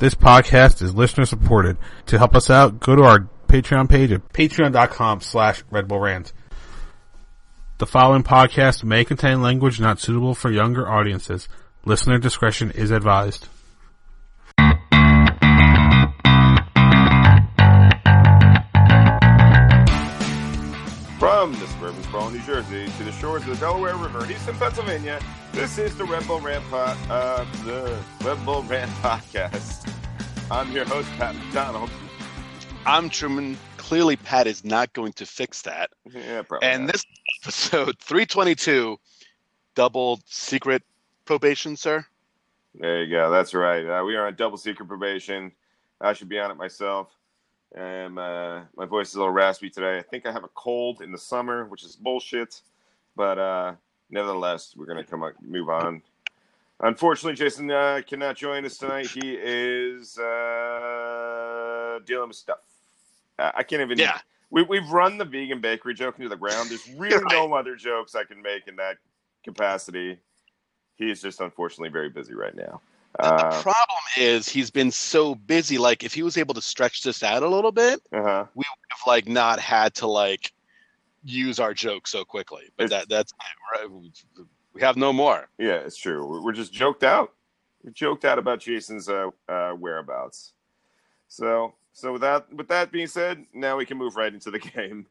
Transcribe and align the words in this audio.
This 0.00 0.14
podcast 0.14 0.80
is 0.80 0.94
listener 0.94 1.26
supported. 1.26 1.76
To 2.06 2.16
help 2.16 2.34
us 2.34 2.48
out, 2.48 2.80
go 2.80 2.96
to 2.96 3.02
our 3.02 3.28
Patreon 3.48 3.86
page 3.90 4.10
at 4.12 4.26
patreon.com 4.32 5.20
slash 5.20 5.62
Red 5.70 5.88
Bull 5.88 6.00
Rant. 6.00 6.32
The 7.76 7.84
following 7.86 8.22
podcast 8.22 8.82
may 8.82 9.04
contain 9.04 9.42
language 9.42 9.78
not 9.78 10.00
suitable 10.00 10.34
for 10.34 10.50
younger 10.50 10.88
audiences. 10.88 11.48
Listener 11.84 12.18
discretion 12.18 12.70
is 12.70 12.90
advised. 12.90 13.46
From 21.18 21.52
the 21.52 21.66
suburban 21.66 22.02
sprawl, 22.04 22.30
New 22.30 22.40
Jersey, 22.40 22.86
to 22.96 23.04
the 23.04 23.12
shores 23.12 23.42
of 23.42 23.48
the 23.50 23.56
Delaware 23.56 23.94
River 23.96 24.24
in 24.24 24.30
eastern 24.30 24.54
Pennsylvania, 24.56 25.20
this 25.52 25.76
is 25.76 25.94
the 25.96 26.04
Red 26.04 26.26
Bull 26.26 26.40
Rant, 26.40 26.64
po- 26.70 26.96
uh, 27.10 27.44
the 27.64 27.98
Red 28.24 28.42
Bull 28.46 28.62
Rant 28.62 28.90
podcast. 29.02 29.89
I'm 30.50 30.72
your 30.72 30.84
host, 30.84 31.08
Pat 31.12 31.36
McDonald. 31.36 31.88
I'm 32.84 33.08
Truman. 33.08 33.56
Clearly, 33.76 34.16
Pat 34.16 34.48
is 34.48 34.64
not 34.64 34.92
going 34.94 35.12
to 35.12 35.24
fix 35.24 35.62
that. 35.62 35.90
Yeah, 36.12 36.42
probably. 36.42 36.66
And 36.66 36.86
not. 36.86 36.92
this 36.92 37.04
episode 37.40 37.96
322, 38.00 38.98
double 39.76 40.20
secret 40.26 40.82
probation, 41.24 41.76
sir. 41.76 42.04
There 42.74 43.04
you 43.04 43.14
go. 43.14 43.30
That's 43.30 43.54
right. 43.54 43.86
Uh, 43.86 44.02
we 44.04 44.16
are 44.16 44.26
on 44.26 44.34
double 44.34 44.58
secret 44.58 44.88
probation. 44.88 45.52
I 46.00 46.14
should 46.14 46.28
be 46.28 46.40
on 46.40 46.50
it 46.50 46.56
myself. 46.56 47.10
And 47.76 48.18
uh, 48.18 48.62
my 48.76 48.86
voice 48.86 49.10
is 49.10 49.14
a 49.14 49.18
little 49.18 49.32
raspy 49.32 49.70
today. 49.70 49.98
I 49.98 50.02
think 50.02 50.26
I 50.26 50.32
have 50.32 50.42
a 50.42 50.50
cold 50.54 51.00
in 51.00 51.12
the 51.12 51.18
summer, 51.18 51.66
which 51.66 51.84
is 51.84 51.94
bullshit. 51.94 52.60
But 53.14 53.38
uh, 53.38 53.74
nevertheless, 54.10 54.74
we're 54.76 54.86
going 54.86 54.98
to 54.98 55.08
come 55.08 55.22
on, 55.22 55.34
move 55.40 55.68
on. 55.68 56.02
Unfortunately, 56.82 57.34
Jason 57.36 57.70
uh, 57.70 58.00
cannot 58.06 58.36
join 58.36 58.64
us 58.64 58.78
tonight. 58.78 59.06
He 59.08 59.36
is 59.40 60.18
uh, 60.18 61.98
dealing 62.06 62.28
with 62.28 62.36
stuff. 62.36 62.58
I 63.38 63.52
I 63.56 63.62
can't 63.62 63.82
even. 63.82 63.98
Yeah. 63.98 64.18
We, 64.52 64.62
we've 64.64 64.88
run 64.90 65.16
the 65.16 65.24
vegan 65.24 65.60
bakery 65.60 65.94
joke 65.94 66.16
into 66.18 66.28
the 66.28 66.36
ground. 66.36 66.70
There's 66.70 66.88
really 66.96 67.22
no 67.30 67.52
other 67.54 67.76
jokes 67.76 68.14
I 68.16 68.24
can 68.24 68.42
make 68.42 68.66
in 68.66 68.76
that 68.76 68.96
capacity. 69.44 70.18
He 70.96 71.10
is 71.10 71.22
just 71.22 71.40
unfortunately 71.40 71.90
very 71.90 72.08
busy 72.10 72.34
right 72.34 72.54
now. 72.56 72.80
the 73.18 73.26
Uh, 73.26 73.62
problem 73.62 74.00
is 74.18 74.48
he's 74.48 74.70
been 74.70 74.90
so 74.90 75.34
busy. 75.36 75.78
Like, 75.78 76.02
if 76.02 76.12
he 76.12 76.22
was 76.24 76.36
able 76.36 76.54
to 76.54 76.60
stretch 76.62 77.02
this 77.04 77.22
out 77.22 77.42
a 77.44 77.48
little 77.48 77.70
bit, 77.72 78.00
uh-huh. 78.12 78.46
we 78.54 78.58
would 78.60 78.90
have 78.90 79.06
like 79.06 79.28
not 79.28 79.60
had 79.60 79.94
to 79.96 80.08
like 80.08 80.52
use 81.22 81.60
our 81.60 81.72
joke 81.72 82.08
so 82.08 82.24
quickly. 82.24 82.64
But 82.76 82.84
It's- 82.86 83.00
that 83.00 83.08
that's 83.08 83.32
right. 83.74 83.88
We 84.72 84.80
have 84.82 84.96
no 84.96 85.12
more. 85.12 85.48
Yeah, 85.58 85.76
it's 85.76 85.96
true. 85.96 86.26
We're- 86.26 86.42
We're 86.42 86.52
just 86.52 86.72
joked 86.72 87.02
out. 87.04 87.32
We 87.82 87.92
joked 87.92 88.24
out 88.24 88.38
about 88.38 88.60
Jason's 88.60 89.08
uh, 89.08 89.30
uh, 89.48 89.72
whereabouts. 89.72 90.52
So, 91.28 91.74
so 91.92 92.12
with 92.12 92.22
that, 92.22 92.52
with 92.52 92.68
that 92.68 92.92
being 92.92 93.06
said, 93.06 93.44
now 93.54 93.76
we 93.76 93.86
can 93.86 93.96
move 93.98 94.16
right 94.16 94.32
into 94.32 94.50
the 94.50 94.58
game. 94.76 95.06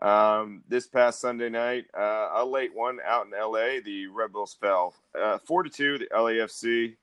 Um, 0.00 0.62
this 0.68 0.86
past 0.86 1.20
Sunday 1.20 1.48
night, 1.48 1.86
uh, 1.96 2.30
a 2.34 2.44
late 2.44 2.74
one 2.74 2.98
out 3.04 3.26
in 3.26 3.32
LA, 3.32 3.80
the 3.84 4.06
Red 4.08 4.32
Bulls 4.32 4.56
fell 4.60 4.94
uh, 5.18 5.38
four 5.38 5.62
to 5.62 5.70
two. 5.70 5.98
The 5.98 6.06
LAFC. 6.06 6.96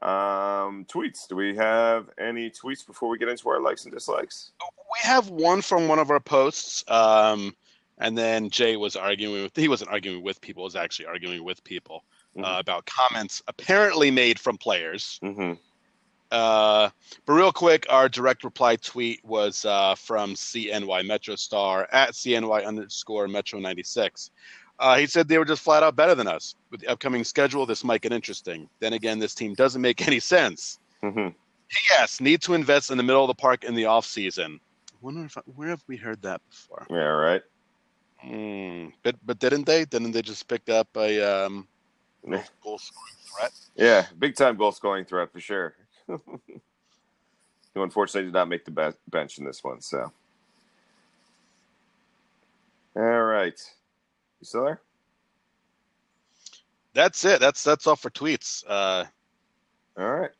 Um, 0.00 0.84
tweets. 0.86 1.28
Do 1.28 1.36
we 1.36 1.54
have 1.56 2.08
any 2.18 2.50
tweets 2.50 2.84
before 2.84 3.08
we 3.08 3.18
get 3.18 3.28
into 3.28 3.48
our 3.50 3.60
likes 3.60 3.84
and 3.84 3.92
dislikes? 3.94 4.50
we 4.60 4.98
have 5.08 5.30
one 5.30 5.62
from 5.62 5.86
one 5.88 5.98
of 5.98 6.10
our 6.10 6.18
posts 6.20 6.84
um 6.88 7.54
and 8.02 8.16
then 8.18 8.50
jay 8.50 8.76
was 8.76 8.94
arguing 8.96 9.42
with 9.42 9.56
he 9.56 9.68
wasn't 9.68 9.90
arguing 9.90 10.22
with 10.22 10.40
people 10.40 10.62
he 10.62 10.64
was 10.64 10.76
actually 10.76 11.06
arguing 11.06 11.42
with 11.44 11.62
people 11.64 12.04
uh, 12.38 12.40
Mhm. 12.40 12.60
about 12.60 12.86
comments 12.86 13.42
apparently 13.48 14.10
made 14.10 14.38
from 14.38 14.56
players 14.58 15.18
Mm-hmm. 15.22 15.52
uh 16.30 16.88
but 17.26 17.32
real 17.32 17.52
quick 17.52 17.86
our 17.90 18.08
direct 18.08 18.44
reply 18.44 18.76
tweet 18.76 19.20
was 19.24 19.64
uh 19.64 19.94
from 19.94 20.34
cny 20.34 21.06
metro 21.06 21.36
star 21.36 21.88
at 21.92 22.12
cny 22.12 22.64
underscore 22.66 23.28
metro 23.28 23.58
96 23.60 24.30
uh, 24.78 24.96
he 24.96 25.06
said 25.06 25.28
they 25.28 25.38
were 25.38 25.44
just 25.44 25.62
flat 25.62 25.84
out 25.84 25.94
better 25.94 26.14
than 26.16 26.26
us. 26.26 26.56
With 26.72 26.80
the 26.80 26.88
upcoming 26.88 27.22
schedule, 27.22 27.66
this 27.66 27.84
might 27.84 28.00
get 28.00 28.10
interesting. 28.12 28.68
Then 28.80 28.94
again, 28.94 29.20
this 29.20 29.32
team 29.32 29.54
doesn't 29.54 29.80
make 29.80 30.04
any 30.08 30.18
sense. 30.18 30.80
Mm-hmm. 31.04 31.28
Yes, 31.90 32.20
need 32.20 32.40
to 32.42 32.54
invest 32.54 32.90
in 32.90 32.96
the 32.96 33.04
middle 33.04 33.22
of 33.22 33.28
the 33.28 33.34
park 33.34 33.62
in 33.62 33.74
the 33.76 33.84
off 33.84 34.04
season. 34.06 34.58
Wonder 35.00 35.24
if 35.26 35.38
I, 35.38 35.42
where 35.54 35.68
have 35.68 35.84
we 35.86 35.96
heard 35.96 36.20
that 36.22 36.40
before? 36.50 36.84
Yeah, 36.90 36.96
right. 36.96 37.42
Hmm. 38.22 38.88
But 39.02 39.16
but 39.26 39.38
didn't 39.40 39.66
they? 39.66 39.84
Didn't 39.84 40.12
they 40.12 40.22
just 40.22 40.46
pick 40.46 40.68
up 40.68 40.88
a 40.96 41.20
um, 41.44 41.66
goal 42.62 42.78
scoring 42.78 43.14
threat? 43.24 43.52
Yeah, 43.74 44.06
big 44.18 44.36
time 44.36 44.56
goal 44.56 44.70
scoring 44.72 45.04
threat 45.04 45.32
for 45.32 45.40
sure. 45.40 45.74
Who 46.06 46.20
unfortunately 47.82 48.28
did 48.28 48.34
not 48.34 48.48
make 48.48 48.64
the 48.64 48.70
be- 48.70 48.96
bench 49.10 49.38
in 49.38 49.44
this 49.44 49.64
one. 49.64 49.80
So, 49.80 50.12
all 52.94 53.02
right, 53.22 53.58
you 54.40 54.44
still 54.44 54.64
there? 54.66 54.80
That's 56.94 57.24
it. 57.24 57.40
That's 57.40 57.64
that's 57.64 57.86
all 57.86 57.96
for 57.96 58.10
tweets. 58.10 58.62
Uh, 58.68 59.04
All 59.98 60.10
right. 60.10 60.30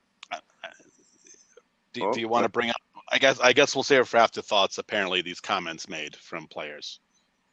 do, 1.95 2.03
Well, 2.03 2.13
do 2.13 2.21
you 2.21 2.29
want 2.29 2.45
to 2.45 2.51
bring 2.51 2.69
up? 2.71 2.77
I 3.11 3.19
guess 3.19 3.41
I 3.41 3.53
guess 3.53 3.75
we'll 3.75 3.83
save 3.83 4.03
it 4.03 4.07
for 4.07 4.19
afterthoughts. 4.19 4.79
Apparently, 4.79 5.23
these 5.23 5.41
comments 5.41 5.89
made 5.89 6.15
from 6.15 6.47
players. 6.47 7.01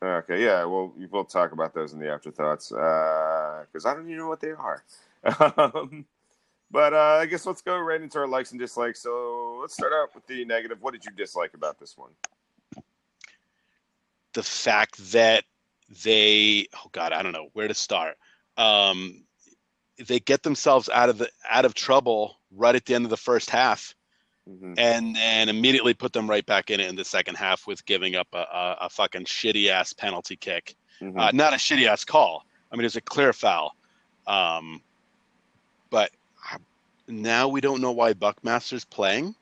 Okay, 0.02 0.44
yeah, 0.44 0.64
well, 0.64 0.94
we 0.98 1.08
will 1.08 1.26
talk 1.26 1.52
about 1.52 1.74
those 1.74 1.92
in 1.92 2.00
the 2.00 2.10
afterthoughts 2.10 2.70
because 2.70 3.86
I 3.86 3.94
don't 3.94 4.06
even 4.06 4.18
know 4.18 4.30
what 4.30 4.40
they 4.40 4.52
are. 4.52 4.84
um, 5.58 6.06
but 6.72 6.94
uh, 6.94 7.18
I 7.20 7.26
guess 7.26 7.46
let's 7.46 7.62
go 7.62 7.78
right 7.78 8.02
into 8.02 8.20
our 8.20 8.28
likes 8.28 8.52
and 8.52 8.60
dislikes. 8.60 9.02
So 9.02 9.58
let's 9.60 9.74
start 9.74 9.92
out 9.94 10.16
with 10.16 10.26
the 10.28 10.46
negative. 10.46 10.82
What 10.82 10.94
did 10.94 11.04
you 11.04 11.12
dislike 11.12 11.54
about 11.54 11.80
this 11.80 11.98
one? 11.98 12.12
The 14.34 14.44
fact 14.44 15.12
that 15.12 15.44
they 16.04 16.68
oh 16.76 16.90
god, 16.92 17.12
I 17.12 17.24
don't 17.24 17.34
know 17.34 17.50
where 17.54 17.68
to 17.68 17.74
start. 17.74 18.16
Um, 18.58 19.24
they 20.08 20.20
get 20.20 20.44
themselves 20.44 20.90
out 20.90 21.10
of 21.10 21.18
the 21.18 21.30
out 21.50 21.66
of 21.66 21.74
trouble 21.74 22.38
right 22.52 22.76
at 22.76 22.86
the 22.86 22.96
end 22.96 23.06
of 23.06 23.10
the 23.10 23.18
first 23.18 23.50
half. 23.50 23.96
Hmm 24.50 24.74
and 24.78 25.16
then 25.16 25.50
immediately 25.50 25.94
put 25.94 26.14
them 26.14 26.30
right 26.30 26.46
back 26.46 26.70
in 26.70 26.80
it 26.80 26.88
in 26.88 26.96
the 26.96 27.06
second 27.06 27.36
half 27.36 27.68
with 27.68 27.86
giving 27.86 28.16
up 28.16 28.28
a, 28.34 28.38
a, 28.38 28.78
a 28.82 28.90
fucking 28.90 29.26
shitty 29.26 29.70
ass 29.70 29.94
penalty 29.94 30.36
kick. 30.36 30.76
hmm 31.00 31.18
Uh, 31.20 31.32
not 31.34 31.54
a 31.54 31.58
shitty 31.58 31.88
ass 31.88 32.04
call. 32.06 32.46
I 32.72 32.76
mean, 32.76 32.82
it 32.82 32.86
was 32.86 32.96
a 32.96 33.02
clear 33.02 33.34
foul. 33.34 33.76
Um, 34.28 34.82
but 35.90 36.12
now 37.08 37.48
we 37.48 37.62
don't 37.62 37.82
know 37.82 37.92
why 37.92 38.14
Buckmaster's 38.14 38.86
playing, 38.86 39.36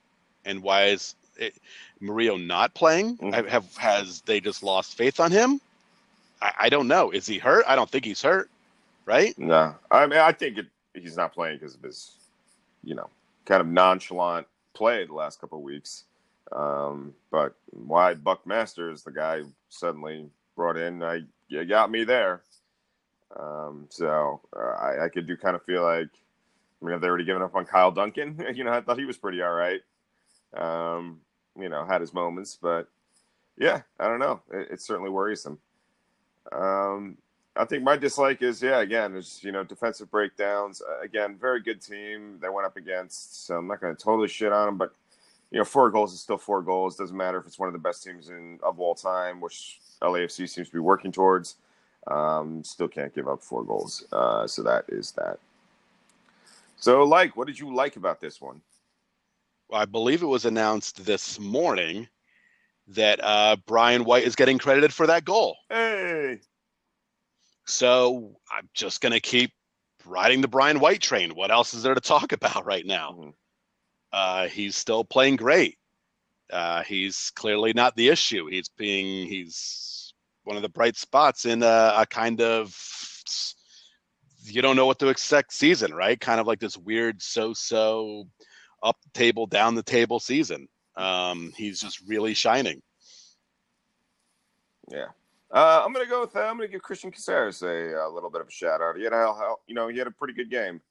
and 0.46 0.64
why 0.64 0.86
is 0.86 1.16
it, 1.38 1.56
Mario 2.00 2.38
not 2.38 2.74
playing? 2.74 3.18
Mhm. 3.18 3.34
Have, 3.34 3.48
have 3.48 3.78
has 3.78 4.22
they 4.22 4.40
just 4.40 4.64
lost 4.64 4.96
faith 4.98 5.20
on 5.20 5.32
him? 5.32 5.60
I, 6.42 6.54
I 6.62 6.70
don't 6.70 6.88
know. 6.88 7.12
Is 7.12 7.28
he 7.28 7.38
hurt? 7.38 7.66
I 7.68 7.76
don't 7.76 7.90
think 7.90 8.06
he's 8.06 8.22
hurt. 8.22 8.50
Right? 9.06 9.38
No, 9.38 9.76
I 9.92 10.06
mean 10.08 10.20
I 10.20 10.32
think 10.32 10.58
it, 10.58 10.68
he's 10.94 11.16
not 11.18 11.34
playing 11.34 11.58
because 11.60 11.76
of 11.76 11.82
his, 11.82 12.12
you 12.84 12.96
know, 12.96 13.10
kind 13.46 13.62
of 13.62 13.68
nonchalant 13.68 14.48
play 14.78 15.06
the 15.06 15.14
last 15.14 15.42
couple 15.42 15.62
weeks. 15.62 16.06
Um, 16.52 17.14
but 17.32 17.56
why 17.72 18.14
Buckmaster 18.14 18.92
is 18.92 19.04
the 19.04 19.12
guy 19.12 19.42
suddenly 19.70 20.30
brought 20.56 20.78
in? 20.78 21.04
I 21.04 21.22
you 21.48 21.66
got 21.66 21.92
me 21.92 22.04
there. 22.04 22.42
Um, 23.36 23.88
so 23.90 24.42
uh, 24.56 24.76
I, 24.80 25.06
I 25.06 25.10
could 25.10 25.28
do 25.28 25.36
kind 25.36 25.56
of 25.56 25.64
feel 25.64 25.84
like, 25.84 26.10
I 26.82 26.86
mean, 26.86 26.92
have 26.94 27.02
they 27.02 27.08
already 27.08 27.26
given 27.26 27.42
up 27.42 27.56
on 27.56 27.66
Kyle 27.66 27.92
Duncan? 27.92 28.46
you 28.56 28.64
know, 28.64 28.72
I 28.72 28.82
thought 28.82 29.00
he 29.00 29.06
was 29.06 29.18
pretty 29.18 29.42
all 29.42 29.52
right. 29.54 29.82
Um, 30.56 31.22
you 31.60 31.70
know, 31.70 31.86
had 31.86 32.02
his 32.02 32.14
moments, 32.14 32.58
but 32.62 32.88
yeah, 33.58 33.82
I 34.00 34.08
don't 34.08 34.20
know. 34.20 34.42
It, 34.52 34.68
it's 34.72 34.86
certainly 34.86 35.10
worrisome. 35.10 35.60
Um, 36.52 37.18
I 37.60 37.66
think 37.66 37.84
my 37.84 37.98
dislike 37.98 38.42
is, 38.42 38.62
yeah, 38.62 38.80
again, 38.80 39.16
it's, 39.16 39.44
you 39.44 39.52
know, 39.52 39.64
defensive 39.64 40.10
breakdowns. 40.12 40.82
Uh, 40.82 41.00
again, 41.02 41.38
very 41.40 41.62
good 41.62 41.82
team 41.82 42.38
they 42.42 42.50
went 42.50 42.66
up 42.66 42.78
against. 42.78 43.46
So 43.46 43.58
I'm 43.58 43.68
not 43.68 43.82
going 43.82 43.96
to 43.96 44.02
totally 44.02 44.28
shit 44.28 44.52
on 44.52 44.66
them, 44.66 44.78
but, 44.78 44.94
you 45.52 45.58
know, 45.58 45.66
four 45.66 45.90
goals 45.90 46.14
is 46.14 46.22
still 46.22 46.38
four 46.38 46.62
goals. 46.62 46.96
Doesn't 46.96 47.16
matter 47.16 47.38
if 47.38 47.46
it's 47.46 47.60
one 47.60 47.68
of 47.68 47.74
the 47.74 47.80
best 47.80 48.04
teams 48.04 48.30
in 48.30 48.60
of 48.64 48.80
all 48.80 48.96
time, 48.96 49.42
which 49.42 49.80
LAFC 50.02 50.48
seems 50.48 50.68
to 50.68 50.74
be 50.74 50.80
working 50.80 51.12
towards. 51.12 51.56
Um, 52.08 52.64
still 52.64 52.88
can't 52.88 53.14
give 53.14 53.28
up 53.28 53.42
four 53.42 53.64
goals. 53.64 54.06
Uh, 54.12 54.48
so 54.48 54.64
that 54.64 54.86
is 54.90 55.12
that. 55.14 55.40
So, 56.78 57.04
like, 57.04 57.36
what 57.36 57.48
did 57.48 57.60
you 57.60 57.74
like 57.74 57.96
about 57.96 58.22
this 58.22 58.40
one? 58.40 58.62
I 59.74 59.86
believe 59.86 60.22
it 60.22 60.28
was 60.28 60.46
announced 60.46 61.06
this 61.06 61.40
morning 61.40 62.08
that 62.90 63.20
uh, 63.22 63.58
Brian 63.66 64.06
White 64.06 64.24
is 64.24 64.36
getting 64.36 64.58
credited 64.58 64.94
for 64.94 65.08
that 65.08 65.26
goal. 65.26 65.58
Hey, 65.70 66.40
So 67.68 68.40
I'm 68.52 68.70
just 68.74 69.02
gonna 69.02 69.20
keep 69.20 69.52
riding 70.06 70.42
the 70.42 70.48
Brian 70.48 70.80
White 70.80 71.02
train. 71.02 71.32
What 71.32 71.52
else 71.52 71.74
is 71.74 71.84
there 71.84 71.96
to 71.96 72.02
talk 72.02 72.32
about 72.32 72.66
right 72.66 72.86
now? 72.86 73.12
Mhm. 73.12 73.34
Uh, 74.12 74.48
he's 74.48 74.76
still 74.76 75.04
playing 75.04 75.36
great. 75.36 75.78
Uh, 76.50 76.82
he's 76.84 77.32
clearly 77.32 77.74
not 77.74 77.96
the 77.96 78.08
issue. 78.08 78.48
He's 78.48 78.70
being 78.70 79.28
he's 79.28 80.14
one 80.44 80.56
of 80.56 80.62
the 80.62 80.70
bright 80.70 80.96
spots 80.96 81.46
in 81.46 81.62
a, 81.62 81.94
a 81.98 82.06
kind 82.10 82.42
of 82.42 82.74
you 84.44 84.62
don't 84.62 84.78
know 84.78 84.86
what 84.86 85.00
to 85.00 85.10
expect 85.10 85.52
season, 85.52 85.94
right? 85.94 86.20
Kind 86.20 86.40
of 86.40 86.48
like 86.48 86.60
this 86.60 86.78
weird 86.78 87.22
so-so 87.22 88.30
up 88.82 88.96
the 89.02 89.10
table, 89.10 89.46
down 89.46 89.76
the 89.76 89.84
table 89.84 90.20
season. 90.22 90.70
Um, 90.96 91.52
he's 91.58 91.82
just 91.82 92.02
really 92.08 92.34
shining. 92.34 92.82
Yeah. 94.90 95.08
Uh, 95.52 95.82
I'm 95.86 95.94
gonna 95.94 96.06
go 96.06 96.22
with. 96.22 96.36
Uh, 96.36 96.42
I'm 96.42 96.58
gonna 96.58 96.68
give 96.68 96.82
Cristian 96.82 97.14
Cásseres 97.14 97.64
a, 97.64 98.08
a, 98.08 98.12
little 98.12 98.30
bit 98.30 98.42
of 98.42 98.48
a 98.48 98.52
shout 98.52 98.82
out. 98.82 98.98
He 98.98 99.04
had 99.04 99.14
a, 99.14 99.56
you 99.66 99.76
know, 99.76 99.88
he 99.88 99.98
had 99.98 100.08
a 100.08 100.12
pretty 100.12 100.34
good 100.34 100.52
game. 100.52 100.82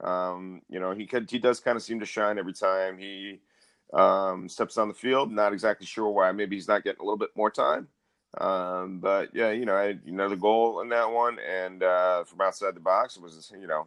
Um, 0.00 0.62
you 0.68 0.80
know, 0.80 0.92
he 0.92 1.06
could, 1.06 1.30
he 1.30 1.38
does 1.38 1.60
kind 1.60 1.76
of 1.76 1.82
seem 1.82 2.00
to 2.00 2.06
shine 2.06 2.38
every 2.38 2.52
time 2.52 2.98
he 2.98 3.40
um, 3.92 4.48
steps 4.48 4.78
on 4.78 4.88
the 4.88 4.94
field. 4.94 5.32
Not 5.32 5.52
exactly 5.52 5.86
sure 5.86 6.08
why. 6.10 6.30
Maybe 6.32 6.56
he's 6.56 6.68
not 6.68 6.84
getting 6.84 7.00
a 7.00 7.04
little 7.04 7.18
bit 7.18 7.30
more 7.36 7.50
time. 7.50 7.88
Um, 8.38 8.98
but 9.00 9.30
yeah, 9.34 9.50
you 9.50 9.64
know, 9.64 9.76
I, 9.76 9.98
know, 10.04 10.34
goal 10.36 10.80
in 10.80 10.88
that 10.88 11.10
one, 11.10 11.38
and 11.38 11.82
uh, 11.82 12.24
from 12.24 12.40
outside 12.40 12.74
the 12.74 12.80
box, 12.80 13.16
it 13.16 13.22
was, 13.22 13.52
you 13.58 13.68
know, 13.68 13.86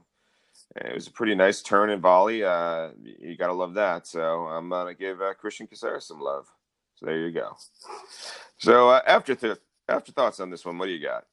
it 0.78 0.94
was 0.94 1.08
a 1.08 1.12
pretty 1.12 1.36
nice 1.36 1.62
turn 1.62 1.90
and 1.90 2.02
volley. 2.02 2.44
Uh, 2.44 2.90
you 3.04 3.36
gotta 3.38 3.54
love 3.54 3.74
that. 3.76 4.08
So 4.08 4.48
I'm 4.48 4.70
gonna 4.70 4.94
give 4.94 5.22
uh, 5.22 5.34
Cristian 5.42 5.70
Cásseres 5.70 6.04
some 6.04 6.22
love. 6.22 6.48
So 6.96 7.06
there 7.06 7.20
you 7.20 7.32
go. 7.32 7.58
So 8.58 8.90
uh, 8.90 9.02
after 9.06 9.36
th- 9.36 9.58
after 9.90 10.12
thoughts 10.12 10.40
on 10.40 10.50
this 10.50 10.66
one, 10.66 10.78
what 10.78 10.88
do 10.88 10.92
you 10.92 11.04
got? 11.04 11.26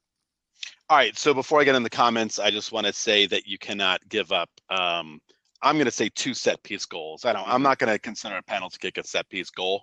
All 0.89 0.97
right. 0.97 1.17
So 1.17 1.35
before 1.35 1.61
I 1.61 1.65
get 1.65 1.75
in 1.75 1.83
the 1.83 1.91
comments, 1.91 2.39
I 2.39 2.51
just 2.51 2.73
want 2.73 2.87
to 2.87 2.93
say 2.93 3.27
that 3.27 3.47
you 3.47 3.59
cannot 3.59 4.07
give 4.09 4.33
up. 4.33 4.51
Um, 4.71 5.21
I'm 5.63 5.77
going 5.77 5.87
to 5.87 5.91
say 5.91 6.11
two 6.15 6.35
set 6.35 6.63
piece 6.63 6.85
goals. 6.85 7.25
I 7.25 7.33
don't. 7.33 7.49
I'm 7.49 7.63
not 7.63 7.79
going 7.79 7.93
to 7.93 7.99
consider 7.99 8.37
a 8.37 8.43
penalty 8.43 8.79
kick 8.81 8.99
a 8.99 9.05
set 9.05 9.29
piece 9.29 9.51
goal. 9.51 9.83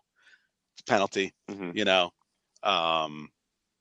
It's 0.76 0.84
penalty. 0.84 1.34
Mm-hmm. 1.50 1.72
You 1.74 1.86
know. 1.86 2.12
Um, 2.64 3.30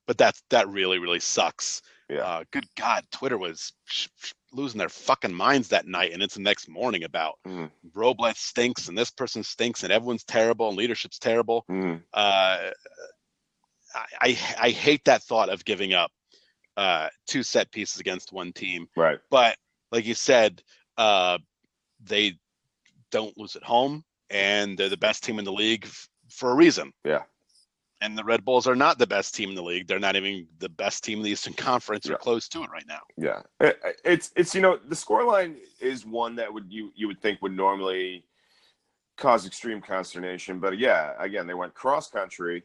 but 0.07 0.19
that's 0.19 0.43
that 0.51 0.69
really 0.69 0.99
really 0.99 1.21
sucks. 1.21 1.83
Yeah. 2.09 2.23
Uh, 2.23 2.45
good 2.51 2.67
God, 2.77 3.05
Twitter 3.13 3.39
was 3.39 3.73
sh- 3.85 4.09
sh- 4.21 4.33
losing 4.53 4.79
their 4.79 4.89
fucking 4.89 5.33
minds 5.33 5.69
that 5.69 5.87
night, 5.87 6.13
and 6.13 6.23
it's 6.23 6.35
the 6.35 6.43
next 6.43 6.69
morning 6.69 7.05
about 7.05 7.35
mm. 7.47 7.71
Robles 7.95 8.39
stinks 8.39 8.89
and 8.89 8.99
this 8.99 9.13
person 9.13 9.45
stinks 9.45 9.85
and 9.85 9.93
everyone's 9.93 10.25
terrible 10.25 10.69
and 10.69 10.77
leadership's 10.77 11.21
terrible. 11.21 11.65
Mm. 11.71 12.03
Uh, 12.13 12.71
I, 13.95 14.39
I, 14.61 14.71
hate 14.71 15.05
that 15.05 15.23
thought 15.23 15.49
of 15.49 15.65
giving 15.65 15.95
up 15.95 16.11
uh, 16.77 17.09
two 17.27 17.43
set 17.43 17.71
pieces 17.73 18.01
against 18.01 18.33
one 18.33 18.53
team. 18.53 18.87
Right. 18.97 19.19
But 19.31 19.57
like 19.93 20.07
you 20.07 20.15
said, 20.15 20.63
uh, 20.97 21.39
they 22.03 22.39
don't 23.11 23.37
lose 23.37 23.57
at 23.57 23.63
home, 23.63 24.05
and 24.31 24.79
they're 24.79 24.89
the 24.89 24.97
best 24.97 25.25
team 25.25 25.39
in 25.39 25.45
the 25.45 25.53
league 25.53 25.85
f- 25.85 26.09
for 26.29 26.51
a 26.51 26.55
reason. 26.55 26.93
Yeah. 27.05 27.23
And 28.01 28.17
the 28.17 28.25
Red 28.25 28.45
Bulls 28.45 28.67
are 28.67 28.77
not 28.77 28.99
the 28.99 29.07
best 29.07 29.35
team 29.35 29.51
in 29.51 29.55
the 29.55 29.63
league. 29.63 29.87
They're 29.87 29.99
not 29.99 30.17
even 30.17 30.47
the 30.59 30.71
best 30.71 31.05
team 31.05 31.19
in 31.19 31.25
the 31.25 31.31
Eastern 31.31 31.53
Conference 31.53 32.07
yeah. 32.07 32.15
or 32.15 32.17
close 32.17 32.49
to 32.49 32.63
it 32.63 32.71
right 32.71 32.87
now. 32.89 33.01
Yeah, 33.19 33.43
it's 34.07 34.31
it's 34.37 34.55
you 34.55 34.63
know 34.63 34.79
the 34.89 34.95
scoreline 34.95 35.57
is 35.81 36.07
one 36.07 36.35
that 36.37 36.51
would 36.51 36.65
you 36.71 36.93
you 36.95 37.09
would 37.09 37.21
think 37.21 37.43
would 37.43 37.55
normally 37.55 38.25
cause 39.19 39.45
extreme 39.45 39.83
consternation, 39.83 40.61
but 40.61 40.79
yeah, 40.79 41.13
again 41.19 41.47
they 41.47 41.53
went 41.53 41.75
cross 41.75 42.09
country 42.09 42.63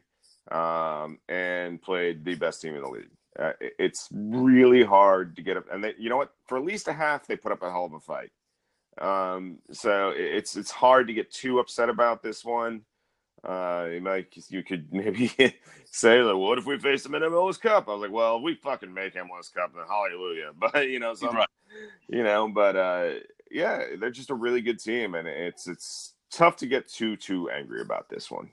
um, 0.51 1.19
and 1.27 1.81
played 1.81 2.23
the 2.23 2.35
best 2.35 2.61
team 2.61 2.75
in 2.75 2.81
the 2.81 2.89
league. 2.89 3.09
Uh, 3.37 3.51
it's 3.59 4.07
really 4.13 4.83
hard 4.83 5.35
to 5.35 5.41
get 5.41 5.57
up, 5.57 5.65
and 5.71 5.83
they, 5.83 5.93
you 5.97 6.09
know 6.09 6.17
what? 6.17 6.31
For 6.47 6.57
at 6.57 6.63
least 6.63 6.87
a 6.87 6.93
half, 6.93 7.27
they 7.27 7.35
put 7.35 7.51
up 7.51 7.63
a 7.63 7.71
hell 7.71 7.85
of 7.85 7.93
a 7.93 7.99
fight. 7.99 8.31
Um, 8.99 9.57
so 9.71 10.13
it's 10.15 10.55
it's 10.55 10.71
hard 10.71 11.07
to 11.07 11.13
get 11.13 11.31
too 11.31 11.59
upset 11.59 11.89
about 11.89 12.23
this 12.23 12.45
one. 12.45 12.81
Uh, 13.43 13.89
you 13.91 14.01
might 14.01 14.33
you 14.49 14.63
could 14.63 14.87
maybe 14.91 15.31
say 15.91 16.21
like, 16.21 16.37
what 16.37 16.57
if 16.57 16.65
we 16.65 16.79
face 16.79 17.03
them 17.03 17.15
in 17.15 17.23
MLS 17.23 17.59
Cup? 17.59 17.89
I 17.89 17.91
was 17.91 18.01
like, 18.01 18.11
well, 18.11 18.41
we 18.41 18.55
fucking 18.55 18.93
make 18.93 19.15
MLS 19.15 19.53
Cup, 19.53 19.73
then 19.73 19.83
hallelujah. 19.87 20.51
But 20.59 20.87
you 20.87 20.99
know, 20.99 21.13
some, 21.13 21.35
right. 21.35 21.47
you 22.07 22.23
know, 22.23 22.47
but 22.47 22.77
uh, 22.77 23.09
yeah, 23.51 23.83
they're 23.99 24.11
just 24.11 24.29
a 24.29 24.35
really 24.35 24.61
good 24.61 24.79
team, 24.79 25.15
and 25.15 25.27
it's 25.27 25.67
it's 25.67 26.13
tough 26.31 26.55
to 26.57 26.67
get 26.67 26.87
too 26.87 27.17
too 27.17 27.49
angry 27.49 27.81
about 27.81 28.07
this 28.07 28.31
one 28.31 28.49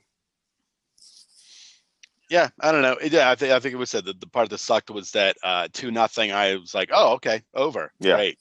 yeah, 2.33 2.49
I 2.61 2.71
don't 2.71 2.81
know. 2.81 2.97
Yeah, 3.03 3.29
I 3.29 3.35
think 3.35 3.53
I 3.53 3.59
think 3.59 3.75
it 3.75 3.77
was 3.77 3.91
said 3.91 4.05
that 4.05 4.19
the 4.19 4.25
part 4.25 4.49
that 4.49 4.57
sucked 4.57 4.89
was 4.89 5.11
that 5.11 5.37
uh, 5.43 5.67
two 5.71 5.91
nothing. 5.91 6.31
I 6.31 6.55
was 6.55 6.73
like, 6.73 6.89
oh, 6.91 7.13
okay, 7.13 7.43
over. 7.53 7.91
Yeah. 7.99 8.15
Great, 8.15 8.39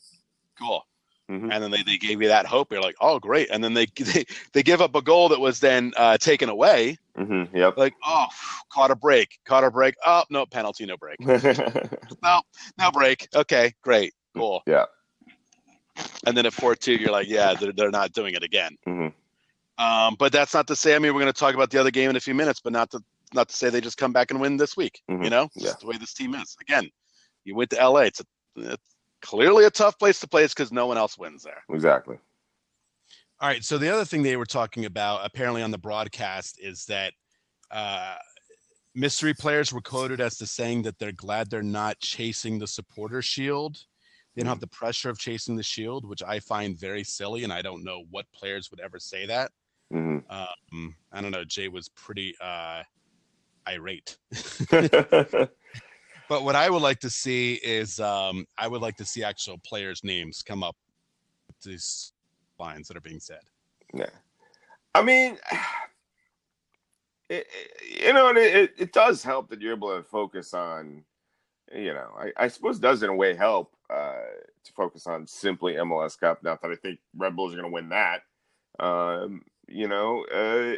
cool. 0.59 0.87
Mm-hmm. 1.31 1.53
And 1.53 1.63
then 1.63 1.71
they, 1.71 1.83
they 1.83 1.99
gave 1.99 2.23
you 2.23 2.29
that 2.29 2.47
hope. 2.47 2.73
You're 2.73 2.81
like, 2.81 2.97
oh, 3.03 3.19
great. 3.19 3.51
And 3.51 3.63
then 3.63 3.75
they 3.75 3.85
they, 3.99 4.25
they 4.55 4.63
give 4.63 4.81
up 4.81 4.95
a 4.95 5.03
goal 5.03 5.29
that 5.29 5.41
was 5.41 5.61
then 5.61 5.93
uh, 5.99 6.17
taken 6.17 6.49
away. 6.49 6.97
Mm-hmm. 7.19 7.55
Yep. 7.55 7.77
Like, 7.77 7.93
oh, 8.03 8.29
caught 8.73 8.91
a 8.91 8.97
break, 8.97 9.39
caught 9.45 9.63
a 9.63 9.71
break. 9.71 9.95
Oh, 10.07 10.25
no 10.31 10.47
penalty, 10.47 10.87
no 10.87 10.97
break. 10.97 11.21
no, 11.21 12.41
no 12.79 12.91
break. 12.93 13.29
Okay, 13.35 13.75
great, 13.83 14.15
cool. 14.35 14.63
Yeah. 14.67 14.87
And 16.27 16.35
then 16.35 16.47
at 16.47 16.55
four 16.55 16.75
two, 16.75 16.95
you're 16.95 17.13
like, 17.13 17.29
yeah, 17.29 17.53
they're 17.53 17.73
they're 17.73 17.91
not 17.91 18.13
doing 18.13 18.33
it 18.33 18.43
again. 18.43 18.79
Mm-hmm. 18.89 19.09
Um, 19.85 20.17
but 20.19 20.33
that's 20.33 20.55
not 20.55 20.67
to 20.69 20.77
say. 20.77 20.95
I 20.95 20.99
mean, 20.99 21.13
we're 21.13 21.21
going 21.21 21.33
to 21.33 21.39
talk 21.39 21.55
about 21.55 21.71
the 21.71 21.79
other 21.79 21.91
game 21.91 22.09
in 22.09 22.17
a 22.17 22.21
few 22.21 22.35
minutes, 22.35 22.61
but 22.61 22.73
not 22.73 22.91
to 22.93 23.03
not 23.35 23.49
to 23.49 23.57
say 23.57 23.71
they 23.71 23.81
just 23.81 23.99
come 23.99 24.13
back 24.13 24.31
and 24.31 24.41
win 24.41 24.57
this 24.57 24.77
week. 24.77 25.01
Mm-hmm. 25.11 25.25
You 25.25 25.31
know, 25.31 25.49
yeah. 25.55 25.73
the 25.81 25.87
way 25.87 25.97
this 25.97 26.15
team 26.15 26.35
is. 26.35 26.57
Again, 26.61 26.89
you 27.45 27.55
went 27.55 27.71
to 27.71 27.89
LA. 27.89 28.01
It's, 28.01 28.21
a, 28.21 28.25
it's 28.57 28.95
clearly 29.23 29.65
a 29.65 29.71
tough 29.71 29.99
place 29.99 30.21
to 30.21 30.29
play. 30.29 30.45
It's 30.45 30.55
because 30.55 30.73
no 30.73 30.87
one 30.87 30.99
else 30.99 31.19
wins 31.19 31.43
there. 31.43 31.63
Exactly. 31.71 32.19
All 33.41 33.49
right. 33.49 33.65
So 33.65 33.79
the 33.79 33.93
other 33.93 34.05
thing 34.05 34.23
they 34.23 34.37
were 34.37 34.47
talking 34.47 34.85
about, 34.85 35.25
apparently 35.25 35.63
on 35.63 35.71
the 35.71 35.79
broadcast, 35.79 36.59
is 36.63 36.85
that 36.87 37.13
uh, 37.71 38.17
mystery 38.95 39.35
players 39.35 39.73
were 39.73 39.81
quoted 39.81 40.21
as 40.21 40.37
to 40.39 40.47
saying 40.47 40.83
that 40.83 40.99
they're 40.99 41.13
glad 41.13 41.51
they're 41.51 41.63
not 41.63 41.99
chasing 42.01 42.59
the 42.59 42.67
supporter 42.67 43.23
shield. 43.23 43.79
They 44.35 44.43
don't 44.43 44.49
have 44.49 44.61
the 44.61 44.67
pressure 44.69 45.11
of 45.11 45.19
chasing 45.19 45.57
the 45.57 45.63
shield, 45.63 46.09
which 46.09 46.23
I 46.23 46.41
find 46.41 46.79
very 46.79 47.05
silly, 47.05 47.45
and 47.45 47.53
I 47.53 47.61
don't 47.61 47.85
know 47.85 48.05
what 48.11 48.31
players 48.33 48.71
would 48.71 48.81
ever 48.81 48.99
say 48.99 49.27
that. 49.27 49.51
Mm-hmm. 49.93 50.31
Um, 50.31 50.97
I 51.13 51.21
don't 51.21 51.33
know. 51.33 51.45
Jay 51.45 51.69
was 51.69 51.91
pretty 51.91 52.35
uh, 52.41 52.83
irate. 53.67 54.17
but 54.71 55.51
what 56.29 56.57
I 56.57 56.71
would 56.71 56.83
like 56.83 57.01
to 57.01 57.11
see 57.11 57.55
is 57.63 58.01
um, 58.01 58.47
I 58.59 58.69
would 58.69 58.81
like 58.83 58.97
to 58.97 59.05
see 59.05 59.23
actual 59.23 59.59
players' 59.59 60.03
names 60.05 60.43
come 60.43 60.63
up 60.63 60.77
these 61.65 62.13
lines 62.59 62.89
that 62.89 62.97
are 62.97 63.03
being 63.03 63.21
said. 63.21 63.41
Yeah, 63.95 64.11
I 64.95 65.03
mean, 65.03 65.39
it, 67.29 67.47
you 68.05 68.13
know, 68.13 68.29
it, 68.31 68.75
it 68.79 68.93
does 68.93 69.23
help 69.23 69.51
that 69.51 69.61
you're 69.61 69.75
able 69.75 69.97
to 69.97 70.03
focus 70.03 70.55
on. 70.55 71.05
You 71.75 71.95
know, 71.95 72.11
I, 72.19 72.33
I 72.37 72.49
suppose 72.49 72.79
does 72.79 73.03
in 73.03 73.09
a 73.09 73.15
way 73.15 73.35
help 73.35 73.73
uh, 73.89 74.21
to 74.65 74.73
focus 74.73 75.07
on 75.07 75.27
simply 75.27 75.75
MLS 75.75 76.19
Cup. 76.19 76.43
Not 76.43 76.61
that 76.63 76.71
I 76.71 76.77
think 76.77 76.99
Red 77.17 77.35
Bulls 77.35 77.53
are 77.53 77.57
going 77.57 77.71
to 77.71 77.73
win 77.73 77.89
that. 77.91 78.23
Um, 78.79 79.43
you 79.69 79.89
know, 79.89 80.25
uh, 80.27 80.77